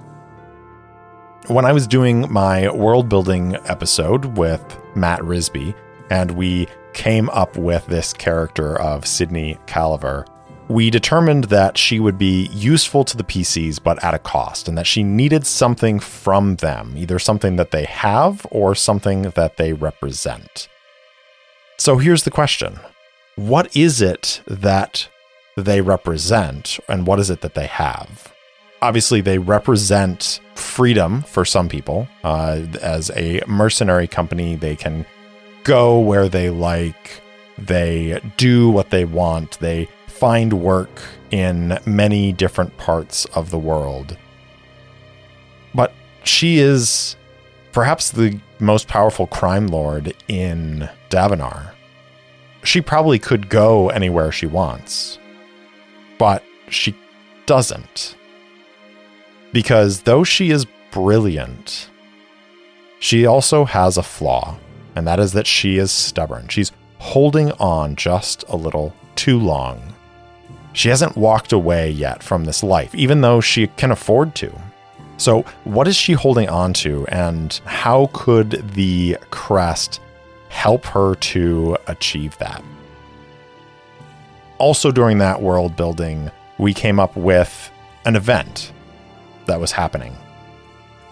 When 1.46 1.64
I 1.64 1.72
was 1.72 1.86
doing 1.86 2.34
my 2.34 2.72
world 2.72 3.08
building 3.08 3.56
episode 3.68 4.36
with 4.36 4.80
Matt 4.96 5.20
Risby, 5.20 5.76
and 6.10 6.32
we 6.32 6.68
came 6.94 7.30
up 7.30 7.56
with 7.56 7.86
this 7.86 8.14
character 8.14 8.82
of 8.82 9.06
Sydney 9.06 9.60
Caliver, 9.68 10.26
we 10.70 10.90
determined 10.90 11.44
that 11.44 11.78
she 11.78 12.00
would 12.00 12.18
be 12.18 12.48
useful 12.48 13.04
to 13.04 13.16
the 13.18 13.24
PCs, 13.24 13.80
but 13.84 14.04
at 14.04 14.16
a 14.16 14.20
cost, 14.20 14.68
and 14.68 14.76
that 14.76 14.88
she 14.88 15.04
needed 15.04 15.46
something 15.46 16.00
from 16.00 16.56
them, 16.56 16.96
either 16.98 17.20
something 17.20 17.58
that 17.58 17.70
they 17.70 17.86
have 17.86 18.48
or 18.50 18.74
something 18.74 19.22
that 19.36 19.58
they 19.58 19.74
represent. 19.74 20.68
So 21.78 22.00
here's 22.00 22.24
the 22.24 22.32
question 22.32 22.80
What 23.36 23.76
is 23.76 24.02
it 24.02 24.42
that 24.48 25.10
they 25.58 25.82
represent, 25.82 26.80
and 26.88 27.06
what 27.06 27.20
is 27.20 27.30
it 27.30 27.42
that 27.42 27.54
they 27.54 27.68
have? 27.68 28.34
Obviously, 28.82 29.20
they 29.20 29.40
represent 29.40 30.40
freedom 30.56 31.22
for 31.24 31.44
some 31.44 31.68
people. 31.68 32.08
Uh, 32.24 32.62
as 32.82 33.12
a 33.16 33.42
mercenary 33.46 34.08
company, 34.08 34.56
they 34.56 34.76
can 34.76 35.06
go 35.66 36.00
where 36.00 36.30
they 36.30 36.50
like, 36.50 37.22
they 37.58 38.22
do 38.38 38.70
what 38.70 38.90
they 38.90 39.04
want, 39.04 39.60
they 39.60 39.90
find 40.08 40.54
work 40.54 41.02
in 41.32 41.78
many 41.86 42.32
different 42.32 42.78
parts 42.78 43.26
of 43.36 43.50
the 43.50 43.60
world. 43.60 44.18
But 45.74 45.94
she 46.24 46.60
is 46.60 47.18
perhaps 47.74 48.12
the 48.12 48.40
most 48.60 48.88
powerful 48.88 49.28
crime 49.28 49.68
lord 49.68 50.16
in 50.30 50.90
Davenar. 51.10 51.75
She 52.66 52.82
probably 52.82 53.20
could 53.20 53.48
go 53.48 53.90
anywhere 53.90 54.32
she 54.32 54.48
wants, 54.48 55.20
but 56.18 56.44
she 56.70 56.96
doesn't. 57.46 58.16
Because 59.54 60.02
though 60.02 60.24
she 60.24 60.50
is 60.50 60.66
brilliant, 60.92 61.90
she 63.00 63.28
also 63.28 63.66
has 63.66 63.98
a 63.98 64.04
flaw, 64.04 64.58
and 64.96 65.08
that 65.08 65.20
is 65.20 65.34
that 65.34 65.46
she 65.46 65.78
is 65.78 65.92
stubborn. 65.92 66.48
She's 66.48 66.72
holding 66.98 67.52
on 67.54 67.96
just 67.96 68.44
a 68.50 68.56
little 68.56 68.96
too 69.16 69.40
long. 69.40 69.94
She 70.74 70.90
hasn't 70.90 71.16
walked 71.16 71.54
away 71.54 71.92
yet 71.92 72.24
from 72.24 72.46
this 72.46 72.64
life, 72.64 72.96
even 72.96 73.22
though 73.22 73.42
she 73.42 73.68
can 73.68 73.92
afford 73.92 74.34
to. 74.36 74.52
So, 75.18 75.44
what 75.66 75.88
is 75.88 75.96
she 75.96 76.14
holding 76.14 76.50
on 76.50 76.74
to, 76.74 77.06
and 77.08 77.54
how 77.66 78.10
could 78.12 78.72
the 78.74 79.18
crest 79.30 80.02
help 80.56 80.86
her 80.86 81.16
to 81.16 81.78
achieve 81.88 82.38
that? 82.38 82.64
Also, 84.58 84.90
during 84.90 85.18
that 85.18 85.42
world 85.42 85.76
building, 85.76 86.32
we 86.58 86.74
came 86.74 86.98
up 86.98 87.16
with 87.18 87.70
an 88.06 88.16
event 88.16 88.72
that 89.48 89.60
was 89.60 89.74
happening. 89.74 90.16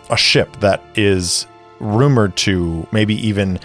A 0.09 0.15
ship 0.17 0.59
that 0.61 0.81
is 0.95 1.45
rumored 1.79 2.37
to, 2.37 2.87
maybe 2.93 3.15
even 3.27 3.59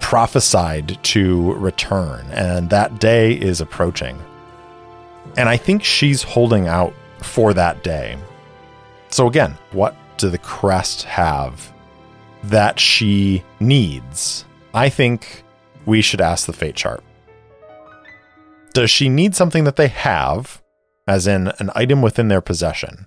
prophesied 0.00 1.02
to 1.04 1.54
return, 1.54 2.26
and 2.32 2.68
that 2.68 3.00
day 3.00 3.32
is 3.32 3.62
approaching. 3.62 4.18
And 5.38 5.48
I 5.48 5.56
think 5.56 5.82
she's 5.82 6.22
holding 6.22 6.68
out 6.68 6.92
for 7.22 7.54
that 7.54 7.82
day. 7.82 8.18
So, 9.08 9.26
again, 9.26 9.56
what 9.70 9.96
do 10.18 10.28
the 10.28 10.38
crest 10.38 11.04
have 11.04 11.72
that 12.44 12.78
she 12.78 13.42
needs? 13.60 14.44
I 14.74 14.88
think 14.88 15.44
we 15.86 16.00
should 16.00 16.20
ask 16.20 16.46
the 16.46 16.52
fate 16.52 16.76
chart. 16.76 17.02
Does 18.72 18.90
she 18.90 19.08
need 19.08 19.34
something 19.34 19.64
that 19.64 19.76
they 19.76 19.88
have, 19.88 20.62
as 21.06 21.26
in 21.26 21.48
an 21.58 21.70
item 21.74 22.00
within 22.00 22.28
their 22.28 22.40
possession? 22.40 23.06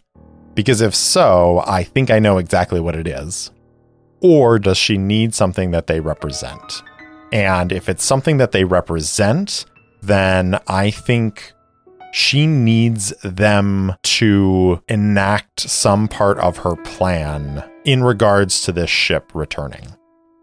Because 0.54 0.80
if 0.80 0.94
so, 0.94 1.64
I 1.66 1.84
think 1.84 2.12
I 2.12 2.20
know 2.20 2.38
exactly 2.38 2.80
what 2.80 2.96
it 2.96 3.08
is. 3.08 3.52
Or 4.22 4.60
does 4.60 4.78
she 4.78 4.98
need 4.98 5.34
something 5.34 5.72
that 5.72 5.88
they 5.88 6.00
represent? 6.00 6.84
And 7.32 7.72
if 7.72 7.90
it's 7.90 8.04
something 8.04 8.38
that 8.38 8.52
they 8.52 8.64
represent, 8.64 9.66
then 10.02 10.60
I 10.68 10.92
think 10.92 11.52
she 12.14 12.48
needs 12.48 13.10
them 13.24 13.96
to 14.04 14.82
enact 14.88 15.60
some 15.60 16.08
part 16.08 16.38
of 16.38 16.58
her 16.58 16.76
plan 16.78 17.70
in 17.84 18.04
regards 18.04 18.62
to 18.62 18.72
this 18.72 18.90
ship 18.90 19.32
returning. 19.34 19.96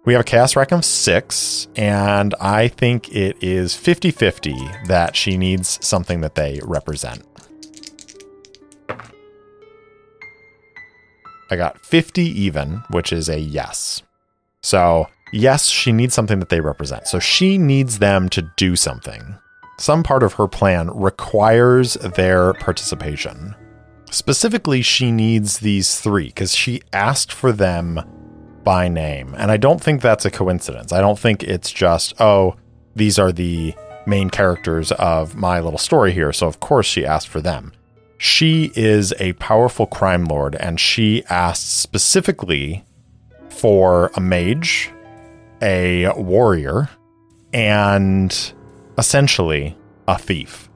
We 0.04 0.14
have 0.14 0.20
a 0.20 0.24
chaos 0.24 0.56
rank 0.56 0.72
of 0.72 0.84
six, 0.84 1.68
and 1.76 2.34
I 2.40 2.68
think 2.68 3.14
it 3.14 3.36
is 3.40 3.76
50 3.76 4.10
50 4.10 4.54
that 4.86 5.14
she 5.14 5.36
needs 5.36 5.78
something 5.84 6.20
that 6.22 6.34
they 6.34 6.60
represent. 6.64 7.24
I 11.50 11.56
got 11.56 11.84
50 11.84 12.22
even, 12.22 12.82
which 12.90 13.12
is 13.12 13.28
a 13.28 13.38
yes. 13.38 14.02
So, 14.62 15.08
yes, 15.32 15.68
she 15.68 15.92
needs 15.92 16.14
something 16.14 16.38
that 16.40 16.48
they 16.48 16.60
represent. 16.60 17.06
So, 17.06 17.18
she 17.18 17.58
needs 17.58 17.98
them 17.98 18.28
to 18.30 18.50
do 18.56 18.74
something 18.74 19.36
some 19.82 20.04
part 20.04 20.22
of 20.22 20.34
her 20.34 20.46
plan 20.46 20.90
requires 20.94 21.94
their 21.94 22.54
participation. 22.54 23.54
Specifically, 24.10 24.80
she 24.80 25.10
needs 25.10 25.58
these 25.58 26.00
three 26.00 26.26
because 26.26 26.54
she 26.54 26.82
asked 26.92 27.32
for 27.32 27.50
them 27.50 28.00
by 28.64 28.88
name. 28.88 29.34
And 29.36 29.50
I 29.50 29.56
don't 29.56 29.82
think 29.82 30.00
that's 30.00 30.24
a 30.24 30.30
coincidence. 30.30 30.92
I 30.92 31.00
don't 31.00 31.18
think 31.18 31.42
it's 31.42 31.70
just, 31.70 32.20
oh, 32.20 32.56
these 32.94 33.18
are 33.18 33.32
the 33.32 33.74
main 34.06 34.30
characters 34.30 34.92
of 34.92 35.34
my 35.34 35.60
little 35.60 35.78
story 35.78 36.12
here. 36.12 36.32
So, 36.32 36.46
of 36.46 36.60
course, 36.60 36.86
she 36.86 37.06
asked 37.06 37.28
for 37.28 37.40
them. 37.40 37.72
She 38.18 38.70
is 38.76 39.12
a 39.18 39.32
powerful 39.34 39.86
crime 39.86 40.26
lord, 40.26 40.54
and 40.56 40.78
she 40.78 41.24
asked 41.28 41.80
specifically 41.80 42.84
for 43.48 44.10
a 44.14 44.20
mage, 44.20 44.90
a 45.60 46.12
warrior, 46.16 46.88
and 47.52 48.52
essentially 48.96 49.76
a 50.06 50.18
thief. 50.18 50.68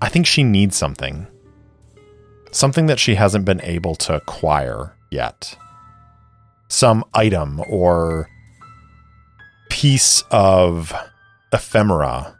I 0.00 0.08
think 0.08 0.26
she 0.26 0.42
needs 0.42 0.76
something. 0.76 1.26
Something 2.56 2.86
that 2.86 2.98
she 2.98 3.16
hasn't 3.16 3.44
been 3.44 3.60
able 3.60 3.94
to 3.96 4.14
acquire 4.14 4.96
yet. 5.10 5.58
Some 6.68 7.04
item 7.12 7.60
or 7.68 8.30
piece 9.68 10.24
of 10.30 10.90
ephemera 11.52 12.34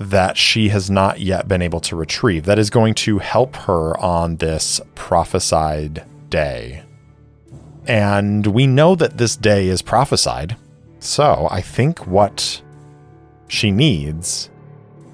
that 0.00 0.36
she 0.36 0.68
has 0.68 0.90
not 0.90 1.20
yet 1.20 1.48
been 1.48 1.62
able 1.62 1.80
to 1.80 1.96
retrieve 1.96 2.44
that 2.44 2.58
is 2.58 2.68
going 2.68 2.92
to 2.92 3.20
help 3.20 3.56
her 3.56 3.98
on 3.98 4.36
this 4.36 4.82
prophesied 4.94 6.04
day. 6.28 6.82
And 7.86 8.48
we 8.48 8.66
know 8.66 8.94
that 8.96 9.16
this 9.16 9.34
day 9.34 9.68
is 9.68 9.80
prophesied. 9.80 10.58
So 11.00 11.48
I 11.50 11.62
think 11.62 12.06
what 12.06 12.60
she 13.48 13.70
needs 13.70 14.50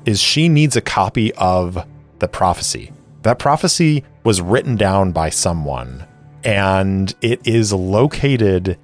is 0.05 0.21
she 0.21 0.49
needs 0.49 0.75
a 0.75 0.81
copy 0.81 1.33
of 1.35 1.87
the 2.19 2.27
prophecy. 2.27 2.91
That 3.25 3.39
prophecy 3.39 4.05
was 4.23 4.41
written 4.41 4.77
down 4.77 5.13
by 5.13 5.31
someone 5.31 6.07
and 6.45 7.15
it 7.23 7.47
is 7.47 7.73
located 7.73 8.79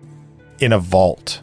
in 0.60 0.72
a 0.72 0.78
vault 0.78 1.42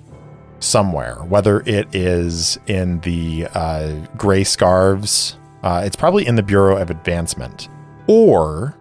somewhere, 0.60 1.18
whether 1.18 1.62
it 1.62 1.94
is 1.94 2.58
in 2.66 3.00
the 3.02 3.48
uh, 3.54 3.92
gray 4.18 4.44
scarves, 4.44 5.38
uh, 5.62 5.84
it's 5.86 5.96
probably 5.96 6.26
in 6.26 6.36
the 6.36 6.44
Bureau 6.44 6.78
of 6.78 6.90
Advancement, 6.90 7.70
or 8.08 8.76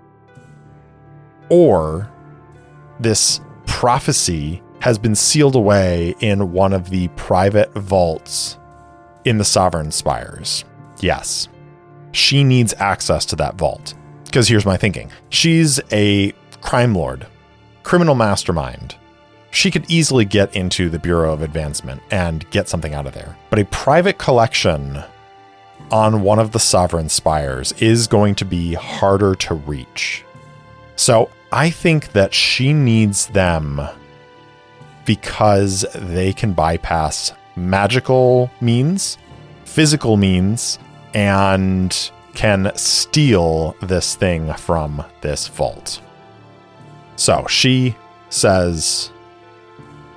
or 1.48 2.10
this 2.98 3.40
prophecy 3.66 4.62
has 4.80 4.98
been 4.98 5.14
sealed 5.14 5.54
away 5.54 6.14
in 6.20 6.52
one 6.52 6.72
of 6.72 6.88
the 6.88 7.08
private 7.08 7.72
vaults 7.74 8.56
in 9.24 9.36
the 9.38 9.44
Sovereign 9.44 9.90
Spires. 9.90 10.64
Yes, 11.00 11.48
she 12.12 12.42
needs 12.42 12.72
access 12.78 13.26
to 13.26 13.36
that 13.36 13.56
vault. 13.56 13.94
Because 14.36 14.48
here's 14.48 14.66
my 14.66 14.76
thinking 14.76 15.10
she's 15.30 15.80
a 15.90 16.30
crime 16.60 16.94
lord, 16.94 17.26
criminal 17.84 18.14
mastermind 18.14 18.94
she 19.50 19.70
could 19.70 19.90
easily 19.90 20.26
get 20.26 20.54
into 20.54 20.90
the 20.90 20.98
Bureau 20.98 21.32
of 21.32 21.40
Advancement 21.40 22.02
and 22.10 22.44
get 22.50 22.68
something 22.68 22.92
out 22.92 23.06
of 23.06 23.14
there. 23.14 23.34
But 23.48 23.60
a 23.60 23.64
private 23.64 24.18
collection 24.18 25.02
on 25.90 26.20
one 26.20 26.38
of 26.38 26.52
the 26.52 26.58
Sovereign 26.58 27.08
Spires 27.08 27.72
is 27.80 28.06
going 28.06 28.34
to 28.34 28.44
be 28.44 28.74
harder 28.74 29.34
to 29.36 29.54
reach. 29.54 30.22
So 30.96 31.30
I 31.50 31.70
think 31.70 32.12
that 32.12 32.34
she 32.34 32.74
needs 32.74 33.28
them 33.28 33.80
because 35.06 35.86
they 35.94 36.34
can 36.34 36.52
bypass 36.52 37.32
magical 37.56 38.50
means, 38.60 39.16
physical 39.64 40.18
means, 40.18 40.78
and 41.14 42.10
can 42.36 42.70
steal 42.76 43.74
this 43.80 44.14
thing 44.14 44.52
from 44.52 45.02
this 45.22 45.48
vault. 45.48 46.00
So 47.16 47.46
she 47.48 47.96
says, 48.28 49.10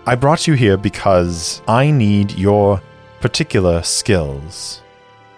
I 0.06 0.16
brought 0.16 0.46
you 0.46 0.54
here 0.54 0.76
because 0.76 1.62
I 1.68 1.90
need 1.92 2.38
your 2.38 2.82
particular 3.22 3.82
skills. 3.84 4.82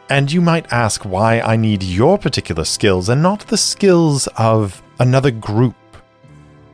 And 0.09 0.31
you 0.31 0.41
might 0.41 0.73
ask 0.73 1.03
why 1.03 1.39
I 1.39 1.55
need 1.55 1.83
your 1.83 2.17
particular 2.17 2.65
skills 2.65 3.09
and 3.09 3.21
not 3.21 3.41
the 3.41 3.57
skills 3.57 4.27
of 4.35 4.81
another 4.99 5.31
group 5.31 5.75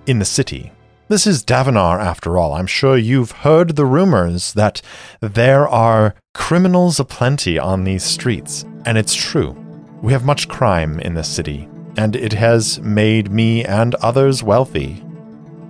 in 0.05 0.19
the 0.19 0.25
city. 0.25 0.71
This 1.09 1.27
is 1.27 1.43
Davenar, 1.43 1.99
after 1.99 2.37
all. 2.37 2.53
I'm 2.53 2.67
sure 2.67 2.97
you've 2.97 3.31
heard 3.31 3.75
the 3.75 3.85
rumors 3.85 4.53
that 4.53 4.81
there 5.19 5.67
are 5.67 6.15
criminals 6.33 6.99
aplenty 6.99 7.59
on 7.59 7.83
these 7.83 8.03
streets, 8.03 8.65
and 8.85 8.97
it's 8.97 9.13
true. 9.13 9.66
We 10.01 10.13
have 10.13 10.23
much 10.23 10.47
crime 10.47 10.99
in 10.99 11.15
this 11.15 11.27
city, 11.27 11.67
and 11.97 12.15
it 12.15 12.33
has 12.33 12.79
made 12.79 13.31
me 13.31 13.65
and 13.65 13.95
others 13.95 14.43
wealthy. 14.43 15.03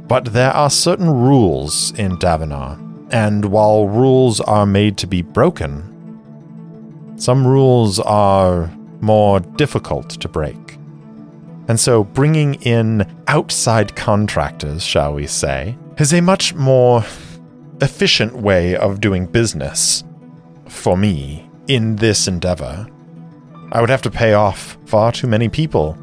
But 0.07 0.33
there 0.33 0.51
are 0.51 0.69
certain 0.69 1.09
rules 1.09 1.91
in 1.97 2.17
Davenar, 2.17 2.77
and 3.11 3.45
while 3.45 3.87
rules 3.87 4.41
are 4.41 4.65
made 4.65 4.97
to 4.97 5.07
be 5.07 5.21
broken, 5.21 5.93
some 7.17 7.47
rules 7.47 7.99
are 7.99 8.71
more 9.01 9.39
difficult 9.39 10.09
to 10.09 10.27
break. 10.29 10.77
And 11.67 11.79
so 11.79 12.03
bringing 12.03 12.55
in 12.55 13.05
outside 13.27 13.95
contractors, 13.95 14.83
shall 14.83 15.13
we 15.13 15.27
say, 15.27 15.77
is 15.97 16.13
a 16.13 16.21
much 16.21 16.53
more 16.53 17.03
efficient 17.81 18.35
way 18.35 18.75
of 18.75 19.01
doing 19.01 19.25
business 19.25 20.03
for 20.67 20.97
me 20.97 21.49
in 21.67 21.97
this 21.97 22.27
endeavor. 22.27 22.87
I 23.71 23.81
would 23.81 23.89
have 23.89 24.01
to 24.03 24.11
pay 24.11 24.33
off 24.33 24.77
far 24.85 25.11
too 25.11 25.27
many 25.27 25.49
people 25.49 25.97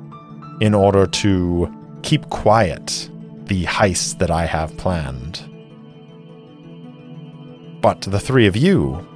in 0.61 0.74
order 0.74 1.07
to 1.07 1.72
keep 2.03 2.29
quiet 2.29 3.11
the 3.46 3.64
heist 3.64 4.18
that 4.18 4.31
I 4.31 4.44
have 4.46 4.77
planned. 4.77 5.42
But 7.81 8.03
the 8.03 8.20
three 8.20 8.46
of 8.46 8.57
you, 8.57 9.07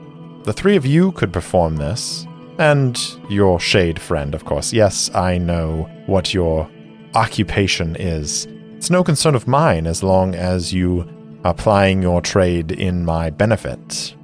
the 0.44 0.52
three 0.52 0.76
of 0.76 0.86
you 0.86 1.12
could 1.12 1.32
perform 1.32 1.76
this, 1.76 2.26
and 2.58 2.98
your 3.30 3.60
shade 3.60 4.00
friend, 4.00 4.34
of 4.34 4.44
course. 4.44 4.72
Yes, 4.72 5.10
I 5.14 5.38
know 5.38 5.88
what 6.06 6.34
your 6.34 6.68
occupation 7.14 7.96
is. 7.96 8.46
It's 8.76 8.90
no 8.90 9.04
concern 9.04 9.34
of 9.34 9.46
mine 9.46 9.86
as 9.86 10.02
long 10.02 10.34
as 10.34 10.72
you 10.72 11.08
are 11.44 11.54
plying 11.54 12.02
your 12.02 12.20
trade 12.20 12.72
in 12.72 13.04
my 13.04 13.30
benefit. 13.30 14.14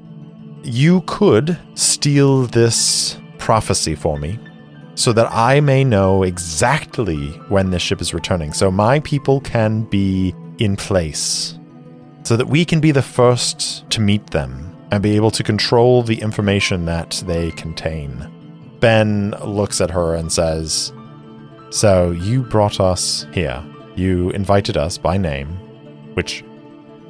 You 0.63 1.03
could 1.03 1.59
steal 1.75 2.43
this 2.47 3.19
prophecy 3.45 3.95
for 3.95 4.19
me 4.19 4.39
so 4.95 5.13
that 5.13 5.31
I 5.31 5.61
may 5.61 5.85
know 5.85 6.23
exactly 6.23 7.29
when 7.49 7.71
this 7.71 7.83
ship 7.83 8.01
is 8.01 8.15
returning, 8.15 8.55
so 8.55 8.71
my 8.71 9.01
people 9.01 9.41
can 9.43 9.83
be 9.83 10.35
in 10.59 10.77
place, 10.77 11.59
so 12.23 12.39
that 12.39 12.47
we 12.47 12.65
can 12.65 12.81
be 12.81 12.91
the 12.91 13.03
first 13.03 13.89
to 13.91 14.01
meet 14.01 14.29
them 14.29 14.75
and 14.91 15.03
be 15.03 15.15
able 15.17 15.31
to 15.33 15.43
control 15.43 16.03
the 16.03 16.21
information 16.23 16.87
that 16.87 17.23
they 17.27 17.51
contain. 17.51 18.31
Ben 18.81 19.33
looks 19.45 19.83
at 19.83 19.91
her 19.91 20.15
and 20.15 20.33
says, 20.33 20.95
So 21.71 22.13
you 22.13 22.45
brought 22.45 22.81
us 22.81 23.27
here. 23.35 23.63
You 23.97 24.31
invited 24.31 24.79
us 24.79 24.97
by 24.97 25.19
name, 25.19 25.49
which 26.15 26.43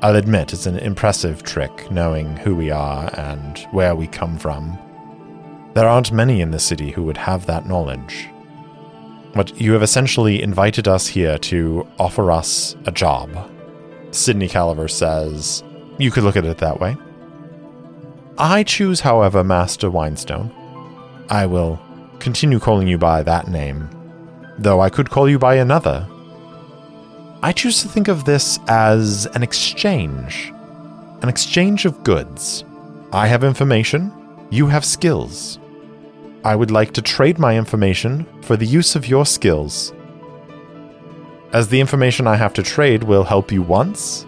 I'll 0.03 0.17
admit 0.17 0.53
is 0.53 0.67
an 0.67 0.79
impressive 0.79 1.45
trick, 1.45 1.91
knowing 1.93 2.37
who 2.39 2.57
we 2.57 2.71
are 2.71 3.09
and 3.19 3.59
where 3.71 3.95
we 3.95 4.09
come 4.09 4.37
from. 4.37 4.79
There 5.75 5.89
aren't 5.89 6.13
many 6.13 6.41
in 6.41 6.53
the 6.53 6.61
city 6.61 6.93
who 6.93 7.03
would 7.03 7.17
have 7.17 7.47
that 7.47 7.67
knowledge. 7.67 8.29
But 9.35 9.61
you 9.61 9.73
have 9.73 9.83
essentially 9.83 10.41
invited 10.41 10.87
us 10.87 11.09
here 11.09 11.37
to 11.39 11.87
offer 11.99 12.31
us 12.31 12.77
a 12.87 12.93
job. 12.93 13.51
Sydney 14.13 14.49
Caliver 14.49 14.87
says, 14.87 15.65
You 15.99 16.13
could 16.13 16.23
look 16.23 16.37
at 16.37 16.45
it 16.45 16.59
that 16.59 16.79
way. 16.79 16.97
I 18.39 18.63
choose, 18.63 19.01
however, 19.01 19.43
Master 19.43 19.91
Winestone. 19.91 20.53
I 21.29 21.47
will 21.47 21.81
continue 22.21 22.61
calling 22.61 22.87
you 22.87 22.97
by 22.97 23.25
that 23.25 23.49
name, 23.49 23.91
though 24.59 24.81
I 24.81 24.91
could 24.91 25.11
call 25.11 25.29
you 25.29 25.39
by 25.41 25.57
another. 25.57 26.07
I 27.43 27.53
choose 27.53 27.83
to 27.83 27.89
think 27.89 28.07
of 28.07 28.25
this 28.25 28.61
as 28.69 29.27
an 29.35 29.43
exchange, 29.43 30.53
an 31.23 31.29
exchange 31.29 31.85
of 31.85 32.05
goods. 32.05 32.65
I 33.13 33.27
have 33.27 33.43
information, 33.43 34.13
you 34.51 34.69
have 34.69 34.85
skills. 34.85 35.59
I 36.45 36.55
would 36.55 36.71
like 36.71 36.93
to 36.93 37.01
trade 37.01 37.39
my 37.39 37.57
information 37.57 38.27
for 38.43 38.55
the 38.55 38.67
use 38.67 38.97
of 38.97 39.09
your 39.09 39.25
skills. 39.25 39.95
As 41.55 41.69
the 41.69 41.81
information 41.81 42.27
I 42.27 42.37
have 42.37 42.53
to 42.55 42.63
trade 42.63 43.03
will 43.03 43.25
help 43.25 43.51
you 43.51 43.63
once, 43.63 44.27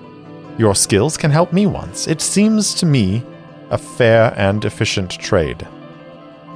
your 0.57 0.75
skills 0.75 1.19
can 1.19 1.31
help 1.31 1.53
me 1.53 1.67
once. 1.67 2.09
It 2.09 2.23
seems 2.23 2.73
to 2.77 2.87
me 2.87 3.23
a 3.69 3.77
fair 3.77 4.33
and 4.35 4.65
efficient 4.65 5.11
trade. 5.11 5.69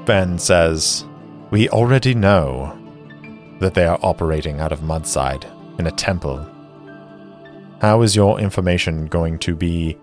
Ben 0.07 0.39
says, 0.39 1.05
We 1.51 1.68
already 1.68 2.14
know 2.14 2.74
that 3.59 3.74
they 3.74 3.84
are 3.84 4.01
operating 4.03 4.61
out 4.61 4.72
of 4.72 4.80
Mudside 4.80 5.45
in 5.78 5.87
a 5.87 5.91
temple. 5.91 6.39
How 7.82 8.01
is 8.01 8.16
your 8.16 8.41
information 8.41 9.09
going 9.09 9.39
to 9.41 9.55
be 9.55 9.99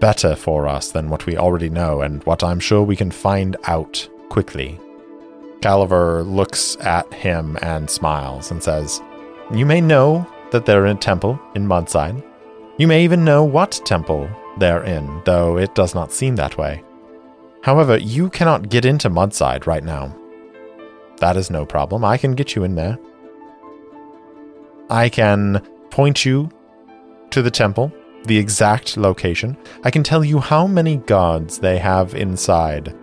better 0.00 0.34
for 0.34 0.66
us 0.66 0.90
than 0.90 1.10
what 1.10 1.26
we 1.26 1.36
already 1.36 1.70
know 1.70 2.00
and 2.00 2.24
what 2.24 2.42
I'm 2.42 2.58
sure 2.58 2.82
we 2.82 2.96
can 2.96 3.12
find 3.12 3.56
out 3.68 4.08
quickly? 4.30 4.80
Caliver 5.60 6.22
looks 6.22 6.76
at 6.80 7.12
him 7.12 7.58
and 7.62 7.88
smiles 7.88 8.50
and 8.50 8.62
says, 8.62 9.00
You 9.52 9.66
may 9.66 9.80
know 9.80 10.26
that 10.50 10.66
they're 10.66 10.86
in 10.86 10.96
a 10.96 11.00
temple 11.00 11.40
in 11.54 11.66
Mudside. 11.66 12.22
You 12.78 12.86
may 12.86 13.04
even 13.04 13.24
know 13.24 13.42
what 13.42 13.80
temple 13.84 14.28
they're 14.58 14.84
in, 14.84 15.22
though 15.24 15.58
it 15.58 15.74
does 15.74 15.94
not 15.94 16.12
seem 16.12 16.36
that 16.36 16.58
way. 16.58 16.82
However, 17.62 17.96
you 17.96 18.30
cannot 18.30 18.68
get 18.68 18.84
into 18.84 19.10
Mudside 19.10 19.66
right 19.66 19.82
now. 19.82 20.14
That 21.18 21.36
is 21.36 21.50
no 21.50 21.64
problem. 21.64 22.04
I 22.04 22.18
can 22.18 22.34
get 22.34 22.54
you 22.54 22.64
in 22.64 22.74
there. 22.74 22.98
I 24.90 25.08
can 25.08 25.60
point 25.90 26.24
you 26.24 26.50
to 27.30 27.42
the 27.42 27.50
temple, 27.50 27.92
the 28.26 28.38
exact 28.38 28.96
location. 28.96 29.56
I 29.82 29.90
can 29.90 30.02
tell 30.02 30.24
you 30.24 30.38
how 30.38 30.66
many 30.66 30.98
guards 30.98 31.58
they 31.58 31.78
have 31.78 32.14
inside, 32.14 32.94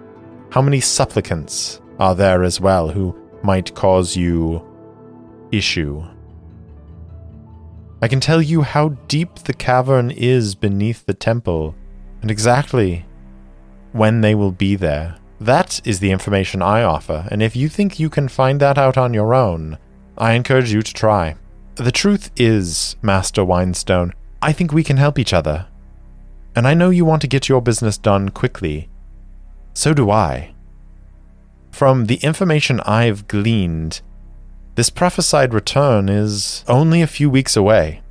how 0.51 0.61
many 0.61 0.79
supplicants 0.79 1.81
are 2.03 2.15
there 2.15 2.43
as 2.43 2.59
well 2.59 2.89
who 2.89 3.15
might 3.43 3.73
cause 3.73 4.17
you 4.17 4.61
issue. 5.51 6.03
I 8.01 8.09
can 8.09 8.19
tell 8.19 8.41
you 8.41 8.61
how 8.61 8.89
deep 9.07 9.35
the 9.35 9.53
cavern 9.53 10.11
is 10.11 10.53
beneath 10.55 11.05
the 11.05 11.13
temple 11.13 11.75
and 12.21 12.29
exactly 12.29 13.05
when 13.93 14.19
they 14.19 14.35
will 14.35 14.51
be 14.51 14.75
there. 14.75 15.15
That 15.39 15.79
is 15.85 15.99
the 15.99 16.11
information 16.11 16.61
I 16.61 16.83
offer, 16.83 17.27
and 17.31 17.41
if 17.41 17.55
you 17.55 17.69
think 17.69 17.99
you 17.99 18.09
can 18.09 18.27
find 18.27 18.59
that 18.59 18.77
out 18.77 18.97
on 18.97 19.13
your 19.13 19.33
own, 19.33 19.77
I 20.17 20.33
encourage 20.33 20.71
you 20.73 20.81
to 20.81 20.93
try. 20.93 21.35
The 21.75 21.91
truth 21.91 22.31
is, 22.35 22.95
Master 23.01 23.43
Winestone, 23.43 24.11
I 24.41 24.51
think 24.53 24.71
we 24.71 24.83
can 24.83 24.97
help 24.97 25.17
each 25.17 25.33
other. 25.33 25.67
And 26.55 26.67
I 26.67 26.73
know 26.73 26.91
you 26.91 27.05
want 27.05 27.21
to 27.23 27.33
get 27.35 27.49
your 27.49 27.61
business 27.61 27.97
done 27.97 28.29
quickly. 28.29 28.89
So 29.73 29.93
do 29.93 30.11
I. 30.11 30.52
From 31.73 32.05
the 32.05 32.17
information 32.17 32.79
I've 32.81 33.27
gleaned, 33.27 34.01
this 34.75 34.91
prophesied 34.91 35.55
return 35.55 36.07
is 36.07 36.63
only 36.67 37.01
a 37.01 37.07
few 37.07 37.31
weeks 37.31 37.57
away. 37.57 38.03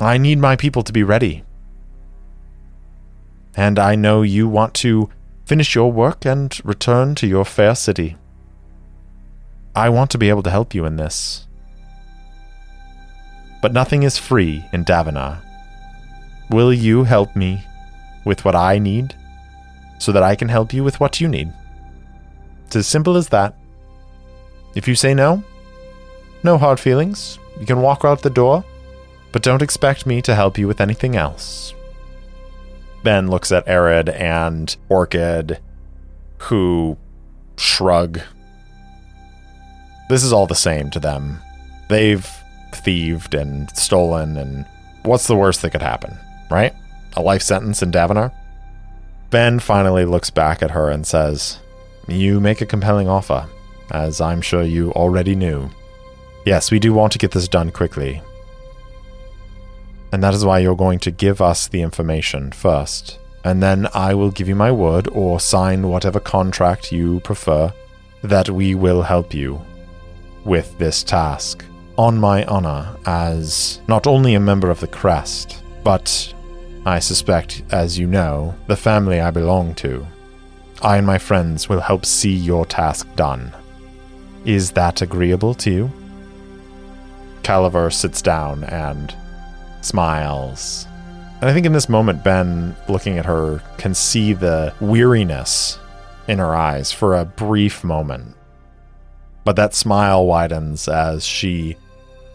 I 0.00 0.16
need 0.16 0.38
my 0.38 0.56
people 0.56 0.82
to 0.82 0.92
be 0.92 1.02
ready. 1.02 1.44
And 3.54 3.78
I 3.78 3.94
know 3.94 4.22
you 4.22 4.48
want 4.48 4.72
to 4.76 5.10
finish 5.44 5.74
your 5.74 5.92
work 5.92 6.24
and 6.24 6.58
return 6.64 7.14
to 7.16 7.26
your 7.26 7.44
fair 7.44 7.74
city. 7.74 8.16
I 9.74 9.90
want 9.90 10.10
to 10.12 10.18
be 10.18 10.30
able 10.30 10.44
to 10.44 10.50
help 10.50 10.74
you 10.74 10.86
in 10.86 10.96
this. 10.96 11.46
But 13.60 13.74
nothing 13.74 14.02
is 14.02 14.16
free 14.16 14.64
in 14.72 14.86
Davenar. 14.86 15.42
Will 16.48 16.72
you 16.72 17.04
help 17.04 17.36
me 17.36 17.62
with 18.24 18.46
what 18.46 18.54
I 18.56 18.78
need 18.78 19.14
so 19.98 20.10
that 20.12 20.22
I 20.22 20.36
can 20.36 20.48
help 20.48 20.72
you 20.72 20.82
with 20.82 21.00
what 21.00 21.20
you 21.20 21.28
need? 21.28 21.52
It's 22.66 22.76
as 22.76 22.86
simple 22.86 23.16
as 23.16 23.28
that. 23.28 23.56
If 24.74 24.86
you 24.88 24.94
say 24.94 25.14
no, 25.14 25.42
no 26.42 26.58
hard 26.58 26.78
feelings. 26.78 27.38
You 27.58 27.66
can 27.66 27.80
walk 27.80 28.04
out 28.04 28.22
the 28.22 28.30
door, 28.30 28.64
but 29.32 29.42
don't 29.42 29.62
expect 29.62 30.06
me 30.06 30.20
to 30.22 30.34
help 30.34 30.58
you 30.58 30.68
with 30.68 30.80
anything 30.80 31.16
else. 31.16 31.74
Ben 33.02 33.28
looks 33.28 33.52
at 33.52 33.66
Arid 33.68 34.08
and 34.08 34.76
Orchid, 34.88 35.60
who 36.38 36.98
shrug. 37.56 38.20
This 40.08 40.22
is 40.22 40.32
all 40.32 40.46
the 40.46 40.54
same 40.54 40.90
to 40.90 41.00
them. 41.00 41.40
They've 41.88 42.28
thieved 42.74 43.34
and 43.34 43.70
stolen, 43.76 44.36
and 44.36 44.66
what's 45.04 45.28
the 45.28 45.36
worst 45.36 45.62
that 45.62 45.70
could 45.70 45.82
happen, 45.82 46.18
right? 46.50 46.74
A 47.16 47.22
life 47.22 47.42
sentence 47.42 47.82
in 47.82 47.92
Davenar? 47.92 48.32
Ben 49.30 49.58
finally 49.60 50.04
looks 50.04 50.30
back 50.30 50.62
at 50.62 50.72
her 50.72 50.90
and 50.90 51.06
says, 51.06 51.60
You 52.08 52.40
make 52.40 52.60
a 52.60 52.66
compelling 52.66 53.08
offer, 53.08 53.48
as 53.90 54.20
I'm 54.20 54.40
sure 54.40 54.62
you 54.62 54.92
already 54.92 55.34
knew. 55.34 55.68
Yes, 56.44 56.70
we 56.70 56.78
do 56.78 56.92
want 56.92 57.12
to 57.12 57.18
get 57.18 57.32
this 57.32 57.48
done 57.48 57.72
quickly. 57.72 58.22
And 60.12 60.22
that 60.22 60.34
is 60.34 60.44
why 60.44 60.60
you're 60.60 60.76
going 60.76 61.00
to 61.00 61.10
give 61.10 61.40
us 61.40 61.66
the 61.66 61.82
information 61.82 62.52
first. 62.52 63.18
And 63.44 63.62
then 63.62 63.88
I 63.94 64.14
will 64.14 64.30
give 64.30 64.48
you 64.48 64.54
my 64.54 64.70
word 64.70 65.08
or 65.08 65.40
sign 65.40 65.88
whatever 65.88 66.20
contract 66.20 66.92
you 66.92 67.20
prefer 67.20 67.72
that 68.22 68.48
we 68.48 68.74
will 68.74 69.02
help 69.02 69.34
you 69.34 69.60
with 70.44 70.78
this 70.78 71.02
task 71.02 71.64
on 71.98 72.18
my 72.18 72.44
honor 72.44 72.96
as 73.06 73.80
not 73.88 74.06
only 74.06 74.34
a 74.34 74.40
member 74.40 74.70
of 74.70 74.80
the 74.80 74.86
Crest, 74.86 75.62
but 75.82 76.32
I 76.84 76.98
suspect, 76.98 77.62
as 77.70 77.98
you 77.98 78.06
know, 78.06 78.54
the 78.68 78.76
family 78.76 79.20
I 79.20 79.30
belong 79.30 79.74
to. 79.76 80.06
I 80.82 80.98
and 80.98 81.06
my 81.06 81.18
friends 81.18 81.68
will 81.68 81.80
help 81.80 82.04
see 82.04 82.34
your 82.34 82.66
task 82.66 83.08
done. 83.16 83.52
Is 84.44 84.72
that 84.72 85.02
agreeable 85.02 85.54
to 85.54 85.70
you? 85.70 85.90
Caliver 87.42 87.90
sits 87.90 88.20
down 88.20 88.64
and 88.64 89.14
smiles. 89.80 90.86
And 91.40 91.50
I 91.50 91.52
think 91.52 91.66
in 91.66 91.72
this 91.72 91.88
moment, 91.88 92.24
Ben, 92.24 92.76
looking 92.88 93.18
at 93.18 93.26
her, 93.26 93.62
can 93.78 93.94
see 93.94 94.32
the 94.32 94.74
weariness 94.80 95.78
in 96.28 96.38
her 96.38 96.54
eyes 96.54 96.92
for 96.92 97.16
a 97.16 97.24
brief 97.24 97.84
moment. 97.84 98.34
But 99.44 99.56
that 99.56 99.74
smile 99.74 100.26
widens 100.26 100.88
as 100.88 101.24
she 101.24 101.76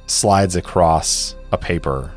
slides 0.08 0.56
across 0.56 1.36
a 1.52 1.58
paper 1.58 2.12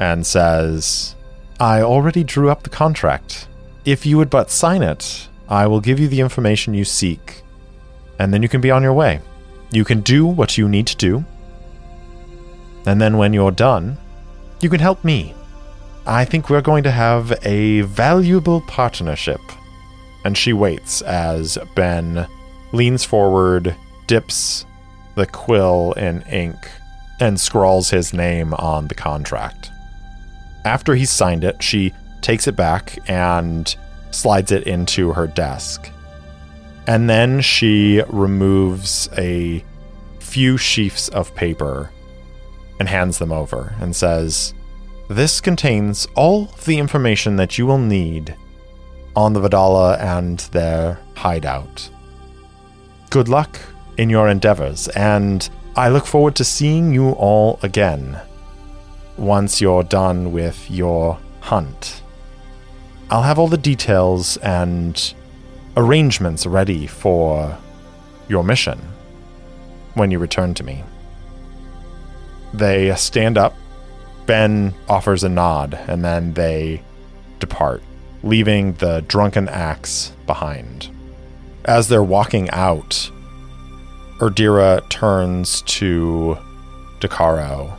and 0.00 0.26
says, 0.26 1.14
I 1.60 1.82
already 1.82 2.24
drew 2.24 2.50
up 2.50 2.62
the 2.62 2.70
contract. 2.70 3.48
If 3.84 4.04
you 4.04 4.18
would 4.18 4.30
but 4.30 4.50
sign 4.50 4.82
it, 4.82 5.28
I 5.48 5.66
will 5.66 5.80
give 5.80 6.00
you 6.00 6.08
the 6.08 6.20
information 6.20 6.74
you 6.74 6.84
seek, 6.84 7.42
and 8.18 8.32
then 8.32 8.42
you 8.42 8.48
can 8.48 8.60
be 8.60 8.70
on 8.70 8.82
your 8.82 8.92
way. 8.92 9.20
You 9.70 9.84
can 9.84 10.00
do 10.00 10.26
what 10.26 10.56
you 10.58 10.68
need 10.68 10.86
to 10.88 10.96
do, 10.96 11.24
and 12.86 13.00
then 13.00 13.18
when 13.18 13.32
you're 13.32 13.50
done, 13.50 13.98
you 14.60 14.70
can 14.70 14.80
help 14.80 15.04
me. 15.04 15.34
I 16.06 16.24
think 16.24 16.48
we're 16.48 16.60
going 16.60 16.84
to 16.84 16.90
have 16.90 17.36
a 17.44 17.80
valuable 17.82 18.60
partnership. 18.62 19.40
And 20.24 20.38
she 20.38 20.52
waits 20.52 21.02
as 21.02 21.58
Ben 21.74 22.26
leans 22.72 23.04
forward, 23.04 23.74
dips 24.06 24.64
the 25.16 25.26
quill 25.26 25.92
in 25.92 26.22
ink, 26.22 26.56
and 27.20 27.40
scrawls 27.40 27.90
his 27.90 28.12
name 28.12 28.54
on 28.54 28.86
the 28.86 28.94
contract. 28.94 29.70
After 30.64 30.94
he's 30.94 31.10
signed 31.10 31.42
it, 31.42 31.62
she 31.62 31.92
takes 32.20 32.46
it 32.46 32.56
back 32.56 32.98
and 33.08 33.74
slides 34.16 34.52
it 34.52 34.64
into 34.64 35.12
her 35.12 35.26
desk. 35.26 35.90
And 36.86 37.10
then 37.10 37.40
she 37.40 38.02
removes 38.08 39.08
a 39.16 39.64
few 40.20 40.54
sheafs 40.54 41.10
of 41.10 41.34
paper 41.34 41.90
and 42.78 42.88
hands 42.88 43.18
them 43.18 43.32
over 43.32 43.74
and 43.80 43.94
says, 43.94 44.54
This 45.08 45.40
contains 45.40 46.06
all 46.14 46.46
the 46.64 46.78
information 46.78 47.36
that 47.36 47.58
you 47.58 47.66
will 47.66 47.78
need 47.78 48.36
on 49.14 49.32
the 49.32 49.40
Vidala 49.40 49.98
and 50.00 50.38
their 50.52 50.98
hideout. 51.14 51.90
Good 53.10 53.28
luck 53.28 53.58
in 53.96 54.10
your 54.10 54.28
endeavors, 54.28 54.88
and 54.88 55.48
I 55.74 55.88
look 55.88 56.06
forward 56.06 56.36
to 56.36 56.44
seeing 56.44 56.92
you 56.92 57.12
all 57.12 57.58
again 57.62 58.20
once 59.16 59.60
you're 59.60 59.82
done 59.82 60.32
with 60.32 60.70
your 60.70 61.18
hunt. 61.40 62.02
I'll 63.08 63.22
have 63.22 63.38
all 63.38 63.46
the 63.46 63.56
details 63.56 64.36
and 64.38 65.14
arrangements 65.76 66.44
ready 66.44 66.86
for 66.88 67.56
your 68.28 68.42
mission 68.42 68.80
when 69.94 70.10
you 70.10 70.18
return 70.18 70.54
to 70.54 70.64
me. 70.64 70.82
They 72.52 72.94
stand 72.96 73.38
up. 73.38 73.54
Ben 74.26 74.74
offers 74.88 75.22
a 75.22 75.28
nod, 75.28 75.74
and 75.86 76.04
then 76.04 76.34
they 76.34 76.82
depart, 77.38 77.80
leaving 78.24 78.72
the 78.74 79.04
drunken 79.06 79.48
axe 79.48 80.10
behind. 80.26 80.90
As 81.64 81.86
they're 81.86 82.02
walking 82.02 82.50
out, 82.50 83.10
Erdira 84.18 84.88
turns 84.88 85.62
to 85.62 86.36
Decaro 87.00 87.76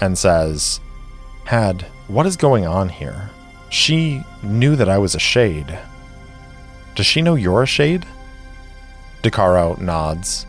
and 0.00 0.16
says, 0.16 0.80
Had, 1.44 1.82
what 2.06 2.24
is 2.24 2.36
going 2.38 2.66
on 2.66 2.88
here? 2.88 3.30
She 3.70 4.24
knew 4.42 4.76
that 4.76 4.88
I 4.88 4.98
was 4.98 5.14
a 5.14 5.20
shade. 5.20 5.78
Does 6.94 7.06
she 7.06 7.22
know 7.22 7.34
you're 7.34 7.62
a 7.62 7.66
shade? 7.66 8.06
Decaro 9.22 9.78
nods 9.78 10.46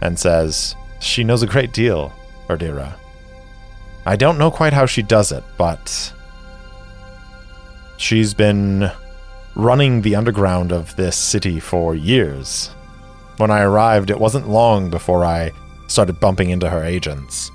and 0.00 0.18
says, 0.18 0.74
She 1.00 1.24
knows 1.24 1.42
a 1.42 1.46
great 1.46 1.72
deal, 1.72 2.12
Erdira. 2.48 2.94
I 4.04 4.16
don't 4.16 4.38
know 4.38 4.50
quite 4.50 4.72
how 4.72 4.86
she 4.86 5.02
does 5.02 5.32
it, 5.32 5.42
but 5.58 6.12
she's 7.96 8.34
been 8.34 8.90
running 9.54 10.02
the 10.02 10.14
underground 10.14 10.70
of 10.70 10.94
this 10.96 11.16
city 11.16 11.58
for 11.58 11.94
years. 11.94 12.68
When 13.38 13.50
I 13.50 13.60
arrived, 13.60 14.10
it 14.10 14.20
wasn't 14.20 14.48
long 14.48 14.90
before 14.90 15.24
I 15.24 15.50
started 15.88 16.20
bumping 16.20 16.50
into 16.50 16.68
her 16.70 16.84
agents. 16.84 17.50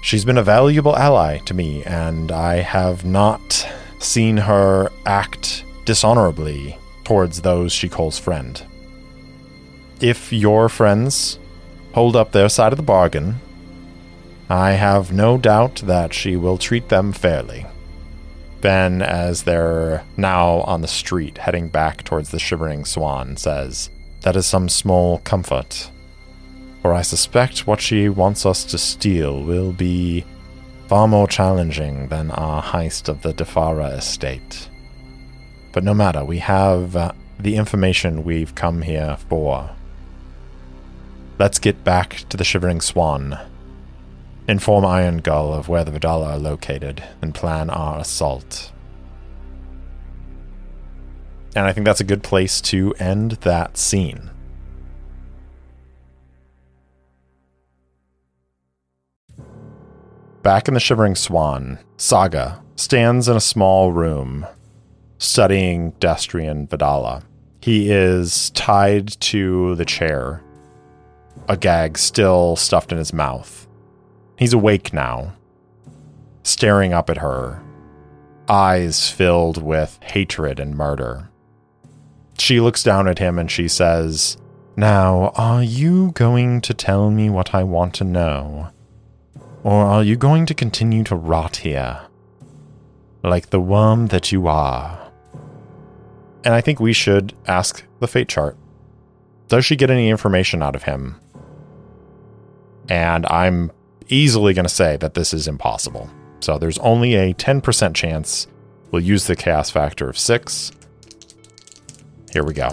She's 0.00 0.24
been 0.24 0.38
a 0.38 0.42
valuable 0.42 0.96
ally 0.96 1.38
to 1.38 1.54
me, 1.54 1.82
and 1.84 2.32
I 2.32 2.56
have 2.56 3.04
not 3.04 3.68
seen 3.98 4.38
her 4.38 4.90
act 5.04 5.64
dishonorably 5.84 6.78
towards 7.04 7.42
those 7.42 7.72
she 7.72 7.88
calls 7.88 8.18
friend. 8.18 8.62
If 10.00 10.32
your 10.32 10.68
friends 10.68 11.38
hold 11.92 12.16
up 12.16 12.32
their 12.32 12.48
side 12.48 12.72
of 12.72 12.78
the 12.78 12.82
bargain, 12.82 13.36
I 14.48 14.72
have 14.72 15.12
no 15.12 15.36
doubt 15.36 15.82
that 15.84 16.14
she 16.14 16.36
will 16.36 16.56
treat 16.56 16.88
them 16.88 17.12
fairly. 17.12 17.66
Ben, 18.60 19.02
as 19.02 19.44
they're 19.44 20.04
now 20.16 20.60
on 20.62 20.80
the 20.80 20.88
street 20.88 21.38
heading 21.38 21.68
back 21.68 22.04
towards 22.04 22.30
the 22.30 22.38
Shivering 22.38 22.84
Swan, 22.84 23.36
says, 23.36 23.90
That 24.22 24.36
is 24.36 24.46
some 24.46 24.68
small 24.68 25.18
comfort. 25.18 25.90
For 26.82 26.94
I 26.94 27.02
suspect 27.02 27.66
what 27.66 27.80
she 27.80 28.08
wants 28.08 28.46
us 28.46 28.64
to 28.66 28.78
steal 28.78 29.42
will 29.42 29.72
be 29.72 30.24
far 30.88 31.06
more 31.06 31.28
challenging 31.28 32.08
than 32.08 32.30
our 32.30 32.62
heist 32.62 33.08
of 33.08 33.22
the 33.22 33.32
Defara 33.34 33.96
estate. 33.96 34.68
But 35.72 35.84
no 35.84 35.94
matter, 35.94 36.24
we 36.24 36.38
have 36.38 36.96
uh, 36.96 37.12
the 37.38 37.56
information 37.56 38.24
we've 38.24 38.54
come 38.54 38.82
here 38.82 39.16
for. 39.28 39.70
Let's 41.38 41.58
get 41.58 41.84
back 41.84 42.24
to 42.28 42.36
the 42.36 42.44
Shivering 42.44 42.80
Swan, 42.80 43.38
inform 44.48 44.84
Iron 44.84 45.18
Gull 45.18 45.52
of 45.52 45.68
where 45.68 45.84
the 45.84 45.92
Vidala 45.92 46.34
are 46.34 46.38
located, 46.38 47.02
and 47.22 47.34
plan 47.34 47.70
our 47.70 48.00
assault. 48.00 48.72
And 51.54 51.66
I 51.66 51.72
think 51.72 51.84
that's 51.84 52.00
a 52.00 52.04
good 52.04 52.22
place 52.22 52.60
to 52.62 52.94
end 52.98 53.32
that 53.42 53.76
scene. 53.76 54.30
Back 60.42 60.68
in 60.68 60.74
the 60.74 60.80
Shivering 60.80 61.16
Swan, 61.16 61.78
Saga 61.98 62.62
stands 62.76 63.28
in 63.28 63.36
a 63.36 63.40
small 63.40 63.92
room 63.92 64.46
studying 65.18 65.92
Destrian 66.00 66.66
Vidala. 66.66 67.22
He 67.60 67.90
is 67.90 68.48
tied 68.50 69.08
to 69.20 69.74
the 69.74 69.84
chair, 69.84 70.42
a 71.46 71.58
gag 71.58 71.98
still 71.98 72.56
stuffed 72.56 72.90
in 72.90 72.96
his 72.96 73.12
mouth. 73.12 73.68
He's 74.38 74.54
awake 74.54 74.94
now, 74.94 75.34
staring 76.42 76.94
up 76.94 77.10
at 77.10 77.18
her, 77.18 77.62
eyes 78.48 79.10
filled 79.10 79.62
with 79.62 79.98
hatred 80.02 80.58
and 80.58 80.74
murder. 80.74 81.28
She 82.38 82.60
looks 82.60 82.82
down 82.82 83.08
at 83.08 83.18
him 83.18 83.38
and 83.38 83.50
she 83.50 83.68
says, 83.68 84.38
Now, 84.74 85.32
are 85.34 85.62
you 85.62 86.12
going 86.12 86.62
to 86.62 86.72
tell 86.72 87.10
me 87.10 87.28
what 87.28 87.54
I 87.54 87.62
want 87.62 87.92
to 87.96 88.04
know? 88.04 88.70
Or 89.62 89.84
are 89.84 90.02
you 90.02 90.16
going 90.16 90.46
to 90.46 90.54
continue 90.54 91.04
to 91.04 91.14
rot 91.14 91.56
here? 91.56 92.00
Like 93.22 93.50
the 93.50 93.60
worm 93.60 94.06
that 94.06 94.32
you 94.32 94.46
are. 94.46 95.10
And 96.44 96.54
I 96.54 96.60
think 96.60 96.80
we 96.80 96.94
should 96.94 97.34
ask 97.46 97.84
the 97.98 98.08
fate 98.08 98.28
chart. 98.28 98.56
Does 99.48 99.64
she 99.64 99.76
get 99.76 99.90
any 99.90 100.08
information 100.08 100.62
out 100.62 100.74
of 100.74 100.84
him? 100.84 101.20
And 102.88 103.26
I'm 103.26 103.70
easily 104.08 104.54
going 104.54 104.64
to 104.64 104.68
say 104.68 104.96
that 104.96 105.14
this 105.14 105.34
is 105.34 105.46
impossible. 105.46 106.08
So 106.40 106.56
there's 106.56 106.78
only 106.78 107.14
a 107.14 107.34
10% 107.34 107.94
chance 107.94 108.46
we'll 108.90 109.02
use 109.02 109.26
the 109.26 109.36
chaos 109.36 109.70
factor 109.70 110.08
of 110.08 110.18
6. 110.18 110.72
Here 112.32 112.44
we 112.44 112.54
go. 112.54 112.70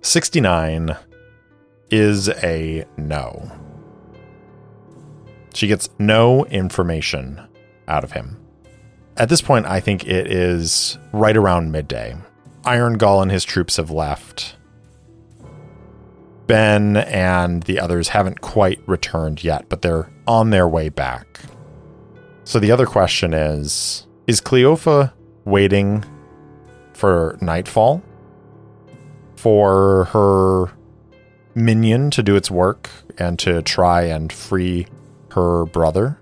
69 0.00 0.96
is 1.90 2.28
a 2.28 2.84
no. 2.96 3.50
She 5.54 5.66
gets 5.66 5.88
no 5.98 6.44
information 6.46 7.40
out 7.86 8.04
of 8.04 8.12
him. 8.12 8.36
At 9.16 9.28
this 9.28 9.42
point, 9.42 9.66
I 9.66 9.80
think 9.80 10.06
it 10.06 10.30
is 10.30 10.98
right 11.12 11.36
around 11.36 11.72
midday. 11.72 12.16
Iron 12.64 12.98
Gull 12.98 13.22
and 13.22 13.30
his 13.30 13.44
troops 13.44 13.76
have 13.76 13.90
left. 13.90 14.56
Ben 16.46 16.96
and 16.96 17.62
the 17.64 17.80
others 17.80 18.08
haven't 18.08 18.40
quite 18.40 18.80
returned 18.86 19.42
yet, 19.42 19.68
but 19.68 19.82
they're 19.82 20.10
on 20.26 20.50
their 20.50 20.68
way 20.68 20.88
back. 20.88 21.40
So 22.44 22.58
the 22.58 22.70
other 22.70 22.86
question 22.86 23.34
is 23.34 24.06
Is 24.26 24.40
Cleofa 24.40 25.12
waiting 25.44 26.04
for 26.94 27.36
nightfall 27.40 28.02
for 29.36 30.04
her 30.06 30.77
minion 31.58 32.10
to 32.12 32.22
do 32.22 32.36
its 32.36 32.50
work 32.50 32.90
and 33.18 33.38
to 33.40 33.62
try 33.62 34.02
and 34.02 34.32
free 34.32 34.86
her 35.32 35.66
brother? 35.66 36.18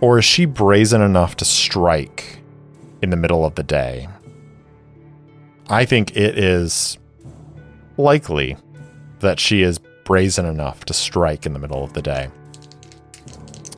Or 0.00 0.18
is 0.18 0.24
she 0.24 0.44
brazen 0.44 1.02
enough 1.02 1.36
to 1.36 1.44
strike 1.44 2.40
in 3.02 3.10
the 3.10 3.16
middle 3.16 3.44
of 3.44 3.54
the 3.54 3.62
day? 3.62 4.08
I 5.68 5.84
think 5.84 6.16
it 6.16 6.38
is 6.38 6.98
likely 7.96 8.56
that 9.20 9.38
she 9.38 9.62
is 9.62 9.78
brazen 10.04 10.46
enough 10.46 10.84
to 10.86 10.94
strike 10.94 11.46
in 11.46 11.52
the 11.52 11.58
middle 11.58 11.84
of 11.84 11.92
the 11.92 12.02
day. 12.02 12.30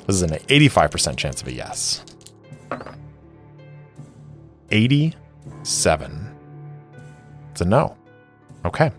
This 0.06 0.16
is 0.16 0.22
an 0.22 0.30
85% 0.30 1.16
chance 1.16 1.42
of 1.42 1.48
a 1.48 1.52
yes. 1.52 2.04
87. 4.70 6.36
It's 7.50 7.60
a 7.60 7.64
no. 7.64 7.96
Okay. 8.64 8.90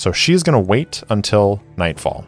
So 0.00 0.12
she's 0.12 0.42
going 0.42 0.54
to 0.54 0.66
wait 0.66 1.02
until 1.10 1.62
nightfall. 1.76 2.24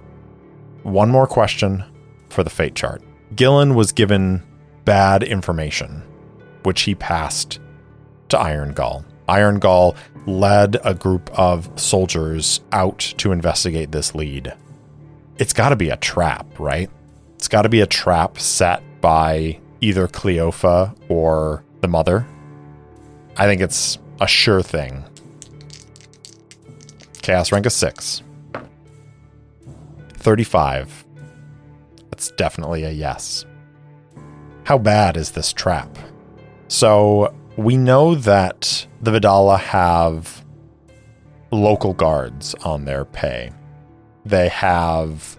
One 0.82 1.08
more 1.08 1.26
question 1.26 1.82
for 2.28 2.44
the 2.44 2.50
fate 2.50 2.74
chart. 2.74 3.02
Gillen 3.34 3.74
was 3.74 3.92
given 3.92 4.42
bad 4.84 5.22
information, 5.22 6.02
which 6.64 6.82
he 6.82 6.94
passed 6.94 7.60
to 8.28 8.38
Iron 8.38 8.74
Gull. 8.74 9.06
Iron 9.26 9.58
Gull 9.58 9.96
led 10.26 10.76
a 10.84 10.92
group 10.92 11.30
of 11.32 11.70
soldiers 11.80 12.60
out 12.72 12.98
to 13.16 13.32
investigate 13.32 13.90
this 13.90 14.14
lead. 14.14 14.52
It's 15.38 15.54
got 15.54 15.70
to 15.70 15.76
be 15.76 15.88
a 15.88 15.96
trap, 15.96 16.44
right? 16.58 16.90
It's 17.36 17.48
got 17.48 17.62
to 17.62 17.70
be 17.70 17.80
a 17.80 17.86
trap 17.86 18.38
set 18.38 18.82
by 19.00 19.58
either 19.80 20.08
Cleofa 20.08 20.94
or 21.08 21.64
the 21.80 21.88
mother. 21.88 22.26
I 23.38 23.46
think 23.46 23.62
it's 23.62 23.98
a 24.20 24.26
sure 24.26 24.60
thing. 24.60 25.06
Chaos 27.22 27.52
rank 27.52 27.66
of 27.66 27.72
6. 27.72 28.22
35. 30.14 31.04
That's 32.10 32.30
definitely 32.32 32.84
a 32.84 32.90
yes. 32.90 33.46
How 34.64 34.78
bad 34.78 35.16
is 35.16 35.30
this 35.30 35.52
trap? 35.52 35.96
So 36.68 37.34
we 37.56 37.76
know 37.76 38.14
that 38.14 38.86
the 39.00 39.12
Vidala 39.12 39.58
have 39.58 40.44
local 41.50 41.94
guards 41.94 42.54
on 42.64 42.84
their 42.84 43.04
pay. 43.04 43.52
They 44.24 44.48
have 44.48 45.38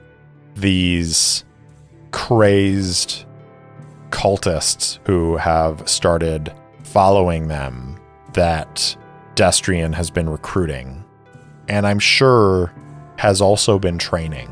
these 0.56 1.44
crazed 2.12 3.26
cultists 4.10 5.00
who 5.08 5.38
have 5.38 5.88
started 5.90 6.54
following 6.84 7.48
them 7.48 8.00
that 8.34 8.96
Destrian 9.36 9.94
has 9.94 10.12
been 10.12 10.30
recruiting. 10.30 11.03
And 11.68 11.88
I'm 11.88 12.00
sure 12.00 12.74
has 13.18 13.42
also 13.42 13.80
been 13.80 13.98
training. 13.98 14.50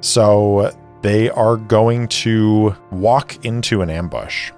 So 0.00 0.74
they 1.02 1.30
are 1.30 1.56
going 1.56 2.08
to 2.08 2.74
walk 2.90 3.44
into 3.44 3.82
an 3.82 3.90
ambush. 3.90 4.52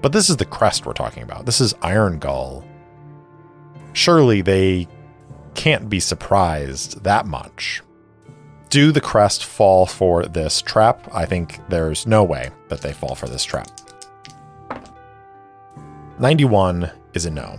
But 0.00 0.12
this 0.12 0.30
is 0.30 0.36
the 0.36 0.44
crest 0.44 0.84
we're 0.84 0.92
talking 0.92 1.22
about. 1.22 1.46
This 1.46 1.60
is 1.60 1.74
Iron 1.82 2.18
Gull. 2.18 2.64
Surely 3.92 4.40
they 4.42 4.88
can't 5.54 5.88
be 5.88 6.00
surprised 6.00 7.04
that 7.04 7.26
much. 7.26 7.82
Do 8.68 8.90
the 8.90 9.00
crest 9.00 9.44
fall 9.44 9.86
for 9.86 10.24
this 10.24 10.62
trap? 10.62 11.08
I 11.12 11.26
think 11.26 11.60
there's 11.68 12.06
no 12.06 12.24
way 12.24 12.50
that 12.68 12.80
they 12.80 12.92
fall 12.92 13.14
for 13.14 13.28
this 13.28 13.44
trap. 13.44 13.68
91 16.18 16.90
is 17.14 17.26
a 17.26 17.30
no. 17.30 17.58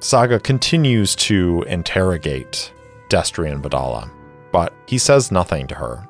Saga 0.00 0.40
continues 0.40 1.14
to 1.16 1.64
interrogate 1.68 2.72
Destrian 3.08 3.62
Vidala 3.62 4.10
but 4.52 4.72
he 4.86 4.98
says 4.98 5.30
nothing 5.30 5.66
to 5.68 5.74
her. 5.74 6.06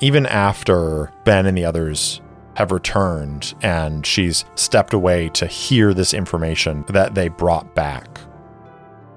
Even 0.00 0.26
after 0.26 1.12
Ben 1.24 1.46
and 1.46 1.56
the 1.56 1.64
others 1.64 2.20
have 2.54 2.72
returned 2.72 3.54
and 3.62 4.04
she's 4.04 4.44
stepped 4.54 4.92
away 4.92 5.28
to 5.30 5.46
hear 5.46 5.94
this 5.94 6.14
information 6.14 6.84
that 6.88 7.14
they 7.14 7.28
brought 7.28 7.74
back. 7.74 8.20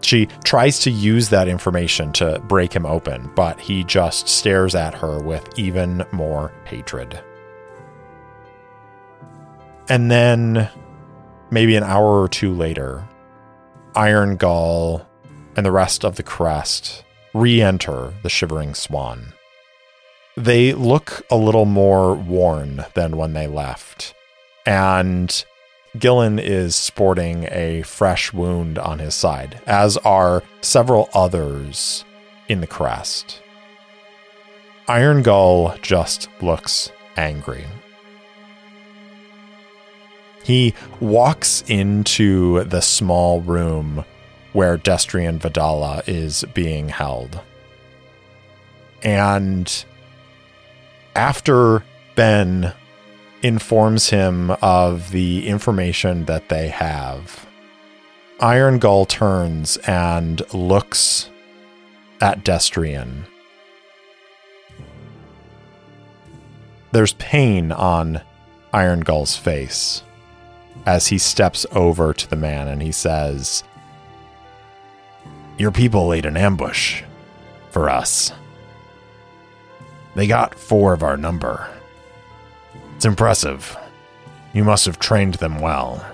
She 0.02 0.28
tries 0.44 0.80
to 0.80 0.92
use 0.92 1.30
that 1.30 1.48
information 1.48 2.12
to 2.14 2.40
break 2.48 2.74
him 2.74 2.86
open, 2.86 3.32
but 3.36 3.60
he 3.60 3.84
just 3.84 4.28
stares 4.28 4.74
at 4.74 4.96
her 4.96 5.22
with 5.22 5.48
even 5.58 6.04
more 6.12 6.52
hatred. 6.66 7.22
And 9.90 10.10
then, 10.10 10.70
maybe 11.52 11.76
an 11.76 11.84
hour 11.84 12.22
or 12.22 12.28
two 12.28 12.54
later, 12.54 13.08
Iron 13.96 14.38
Gull, 14.38 15.06
and 15.56 15.66
the 15.66 15.72
rest 15.72 16.06
of 16.06 16.16
the 16.16 16.24
crest 16.24 17.04
re 17.34 17.62
enter 17.62 18.14
the 18.24 18.30
Shivering 18.30 18.74
Swan. 18.74 19.34
They 20.38 20.74
look 20.74 21.26
a 21.30 21.36
little 21.36 21.66
more 21.66 22.16
worn 22.16 22.86
than 22.94 23.18
when 23.18 23.34
they 23.34 23.48
left, 23.48 24.14
and 24.66 25.44
Gillen 25.98 26.40
is 26.40 26.76
sporting 26.76 27.48
a 27.52 27.82
fresh 27.82 28.32
wound 28.32 28.80
on 28.80 29.00
his 29.00 29.14
side, 29.14 29.62
as 29.68 29.98
are 29.98 30.42
several 30.62 31.10
others 31.14 32.06
in 32.48 32.62
the 32.62 32.68
crest. 32.68 33.42
Iron 34.88 35.22
Gull 35.22 35.76
just 35.82 36.30
looks 36.42 36.92
angry. 37.18 37.66
He 40.44 40.74
walks 41.00 41.64
into 41.68 42.64
the 42.64 42.82
small 42.82 43.42
room 43.42 44.06
where 44.54 44.78
Destrian 44.78 45.40
Vidala 45.40 46.08
is 46.08 46.44
being 46.54 46.90
held. 46.90 47.40
And 49.04 49.86
after 51.16 51.84
Ben 52.16 52.74
informs 53.42 54.10
him 54.10 54.52
of 54.62 55.12
the 55.12 55.48
information 55.48 56.26
that 56.26 56.50
they 56.50 56.68
have, 56.70 57.48
Iron 58.40 58.80
Gull 58.80 59.06
turns 59.06 59.78
and 59.78 60.42
looks 60.54 61.30
at 62.20 62.44
Destrian. 62.44 63.26
There's 66.92 67.14
pain 67.14 67.72
on 67.72 68.22
Iron 68.74 69.02
Gull's 69.02 69.38
face 69.38 70.04
as 70.86 71.08
he 71.08 71.18
steps 71.18 71.66
over 71.72 72.14
to 72.14 72.30
the 72.30 72.36
man 72.36 72.68
and 72.68 72.82
he 72.82 72.92
says, 72.92 73.64
Your 75.58 75.72
people 75.72 76.08
laid 76.08 76.26
an 76.26 76.38
ambush 76.38 77.04
for 77.70 77.90
us. 77.90 78.32
They 80.16 80.28
got 80.28 80.56
four 80.56 80.94
of 80.94 81.04
our 81.04 81.18
number. 81.18 81.70
It's 82.96 83.06
impressive. 83.06 83.78
You 84.54 84.64
must 84.64 84.86
have 84.86 85.00
trained 85.00 85.36
them 85.36 85.60
well. 85.60 86.06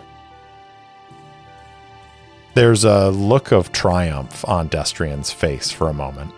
There's 2.53 2.83
a 2.83 3.09
look 3.09 3.51
of 3.51 3.71
triumph 3.71 4.47
on 4.47 4.69
Destrian's 4.69 5.31
face 5.31 5.71
for 5.71 5.89
a 5.89 5.93
moment. 5.93 6.33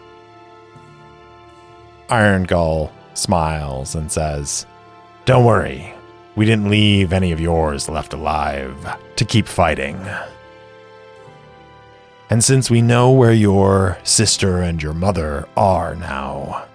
Iron 2.10 2.44
Gull 2.44 2.92
smiles 3.14 3.96
and 3.96 4.12
says, 4.12 4.66
Don't 5.26 5.46
worry, 5.46 5.94
we 6.40 6.46
didn't 6.46 6.70
leave 6.70 7.12
any 7.12 7.34
of 7.34 7.42
yours 7.42 7.90
left 7.90 8.14
alive 8.14 8.98
to 9.18 9.26
keep 9.26 9.46
fighting. 9.46 10.00
And 12.30 12.42
since 12.42 12.70
we 12.70 12.82
know 12.82 13.12
where 13.12 13.34
your 13.34 13.98
sister 14.06 14.62
and 14.62 14.82
your 14.82 14.94
mother 14.94 15.50
are 15.58 15.96
now, 15.96 16.66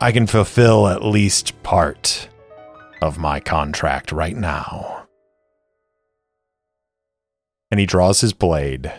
I 0.00 0.12
can 0.12 0.28
fulfill 0.28 0.86
at 0.86 1.02
least 1.02 1.60
part 1.64 2.28
of 3.02 3.18
my 3.18 3.40
contract 3.40 4.12
right 4.12 4.36
now. 4.36 5.08
And 7.72 7.80
he 7.80 7.86
draws 7.86 8.20
his 8.20 8.32
blade 8.32 8.92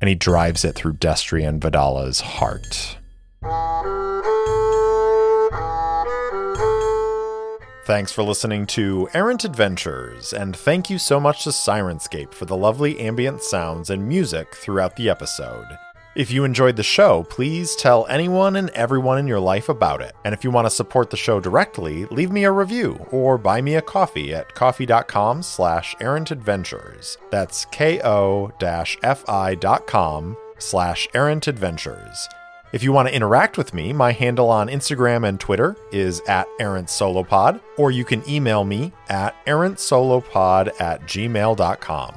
and 0.00 0.08
he 0.08 0.14
drives 0.14 0.64
it 0.64 0.74
through 0.74 0.94
Destrian 0.94 1.60
Vidala's 1.60 2.22
heart. 2.22 2.96
Thanks 7.84 8.12
for 8.12 8.22
listening 8.22 8.66
to 8.66 9.08
Errant 9.14 9.44
Adventures, 9.44 10.32
and 10.32 10.54
thank 10.54 10.90
you 10.90 10.98
so 10.98 11.18
much 11.18 11.44
to 11.44 11.50
Syrinscape 11.50 12.32
for 12.32 12.44
the 12.44 12.56
lovely 12.56 13.00
ambient 13.00 13.42
sounds 13.42 13.88
and 13.90 14.06
music 14.06 14.54
throughout 14.54 14.96
the 14.96 15.08
episode. 15.08 15.66
If 16.14 16.30
you 16.30 16.44
enjoyed 16.44 16.76
the 16.76 16.82
show, 16.82 17.24
please 17.30 17.74
tell 17.76 18.06
anyone 18.08 18.56
and 18.56 18.68
everyone 18.70 19.18
in 19.18 19.26
your 19.26 19.40
life 19.40 19.68
about 19.68 20.02
it. 20.02 20.14
And 20.24 20.34
if 20.34 20.44
you 20.44 20.50
want 20.50 20.66
to 20.66 20.70
support 20.70 21.08
the 21.08 21.16
show 21.16 21.40
directly, 21.40 22.04
leave 22.06 22.30
me 22.30 22.44
a 22.44 22.52
review 22.52 23.06
or 23.10 23.38
buy 23.38 23.62
me 23.62 23.76
a 23.76 23.82
coffee 23.82 24.34
at 24.34 24.54
ko-fi.com 24.54 25.42
slash 25.42 25.96
errantadventures. 26.00 27.16
That's 27.30 27.64
ko-fi.com 27.66 28.06
slash 30.58 31.08
errantadventures. 31.14 32.18
If 32.72 32.84
you 32.84 32.92
want 32.92 33.08
to 33.08 33.14
interact 33.14 33.58
with 33.58 33.74
me, 33.74 33.92
my 33.92 34.12
handle 34.12 34.48
on 34.48 34.68
Instagram 34.68 35.28
and 35.28 35.40
Twitter 35.40 35.76
is 35.90 36.20
at 36.28 36.46
errantsolopod, 36.60 37.60
or 37.76 37.90
you 37.90 38.04
can 38.04 38.28
email 38.28 38.64
me 38.64 38.92
at 39.08 39.34
errantsolopod 39.46 40.80
at 40.80 41.02
gmail.com. 41.02 42.14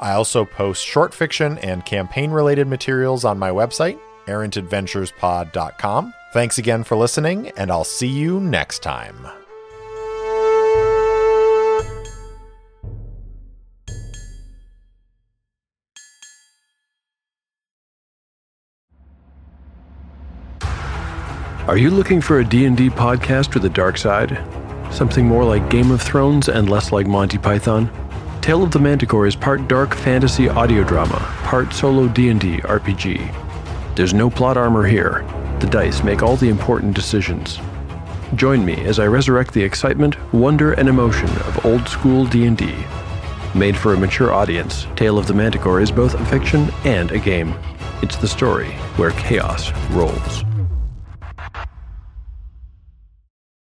I 0.00 0.12
also 0.12 0.44
post 0.44 0.84
short 0.84 1.14
fiction 1.14 1.58
and 1.58 1.84
campaign 1.84 2.32
related 2.32 2.66
materials 2.66 3.24
on 3.24 3.38
my 3.38 3.50
website, 3.50 3.98
errantadventurespod.com. 4.26 6.14
Thanks 6.32 6.58
again 6.58 6.82
for 6.82 6.96
listening, 6.96 7.50
and 7.56 7.70
I'll 7.70 7.84
see 7.84 8.08
you 8.08 8.40
next 8.40 8.82
time. 8.82 9.43
Are 21.66 21.78
you 21.78 21.88
looking 21.88 22.20
for 22.20 22.40
a 22.40 22.44
D&D 22.44 22.90
podcast 22.90 23.54
with 23.54 23.64
a 23.64 23.70
dark 23.70 23.96
side? 23.96 24.38
Something 24.92 25.24
more 25.24 25.44
like 25.44 25.70
Game 25.70 25.90
of 25.92 26.02
Thrones 26.02 26.50
and 26.50 26.68
less 26.68 26.92
like 26.92 27.06
Monty 27.06 27.38
Python? 27.38 27.90
Tale 28.42 28.62
of 28.62 28.70
the 28.70 28.78
Manticore 28.78 29.26
is 29.26 29.34
part 29.34 29.66
dark 29.66 29.94
fantasy 29.94 30.46
audio 30.46 30.84
drama, 30.84 31.16
part 31.44 31.72
solo 31.72 32.06
D&D 32.06 32.58
RPG. 32.58 33.96
There's 33.96 34.12
no 34.12 34.28
plot 34.28 34.58
armor 34.58 34.86
here. 34.86 35.24
The 35.60 35.66
dice 35.66 36.04
make 36.04 36.22
all 36.22 36.36
the 36.36 36.50
important 36.50 36.92
decisions. 36.94 37.58
Join 38.34 38.62
me 38.62 38.84
as 38.84 38.98
I 38.98 39.06
resurrect 39.06 39.54
the 39.54 39.62
excitement, 39.62 40.18
wonder, 40.34 40.74
and 40.74 40.86
emotion 40.86 41.30
of 41.30 41.64
old 41.64 41.88
school 41.88 42.26
D&D. 42.26 42.74
Made 43.54 43.74
for 43.76 43.94
a 43.94 43.98
mature 43.98 44.34
audience, 44.34 44.86
Tale 44.96 45.16
of 45.16 45.26
the 45.26 45.32
Manticore 45.32 45.80
is 45.80 45.90
both 45.90 46.12
a 46.12 46.24
fiction 46.26 46.68
and 46.84 47.10
a 47.10 47.18
game. 47.18 47.54
It's 48.02 48.16
the 48.16 48.28
story 48.28 48.72
where 48.96 49.12
chaos 49.12 49.72
rolls. 49.92 50.44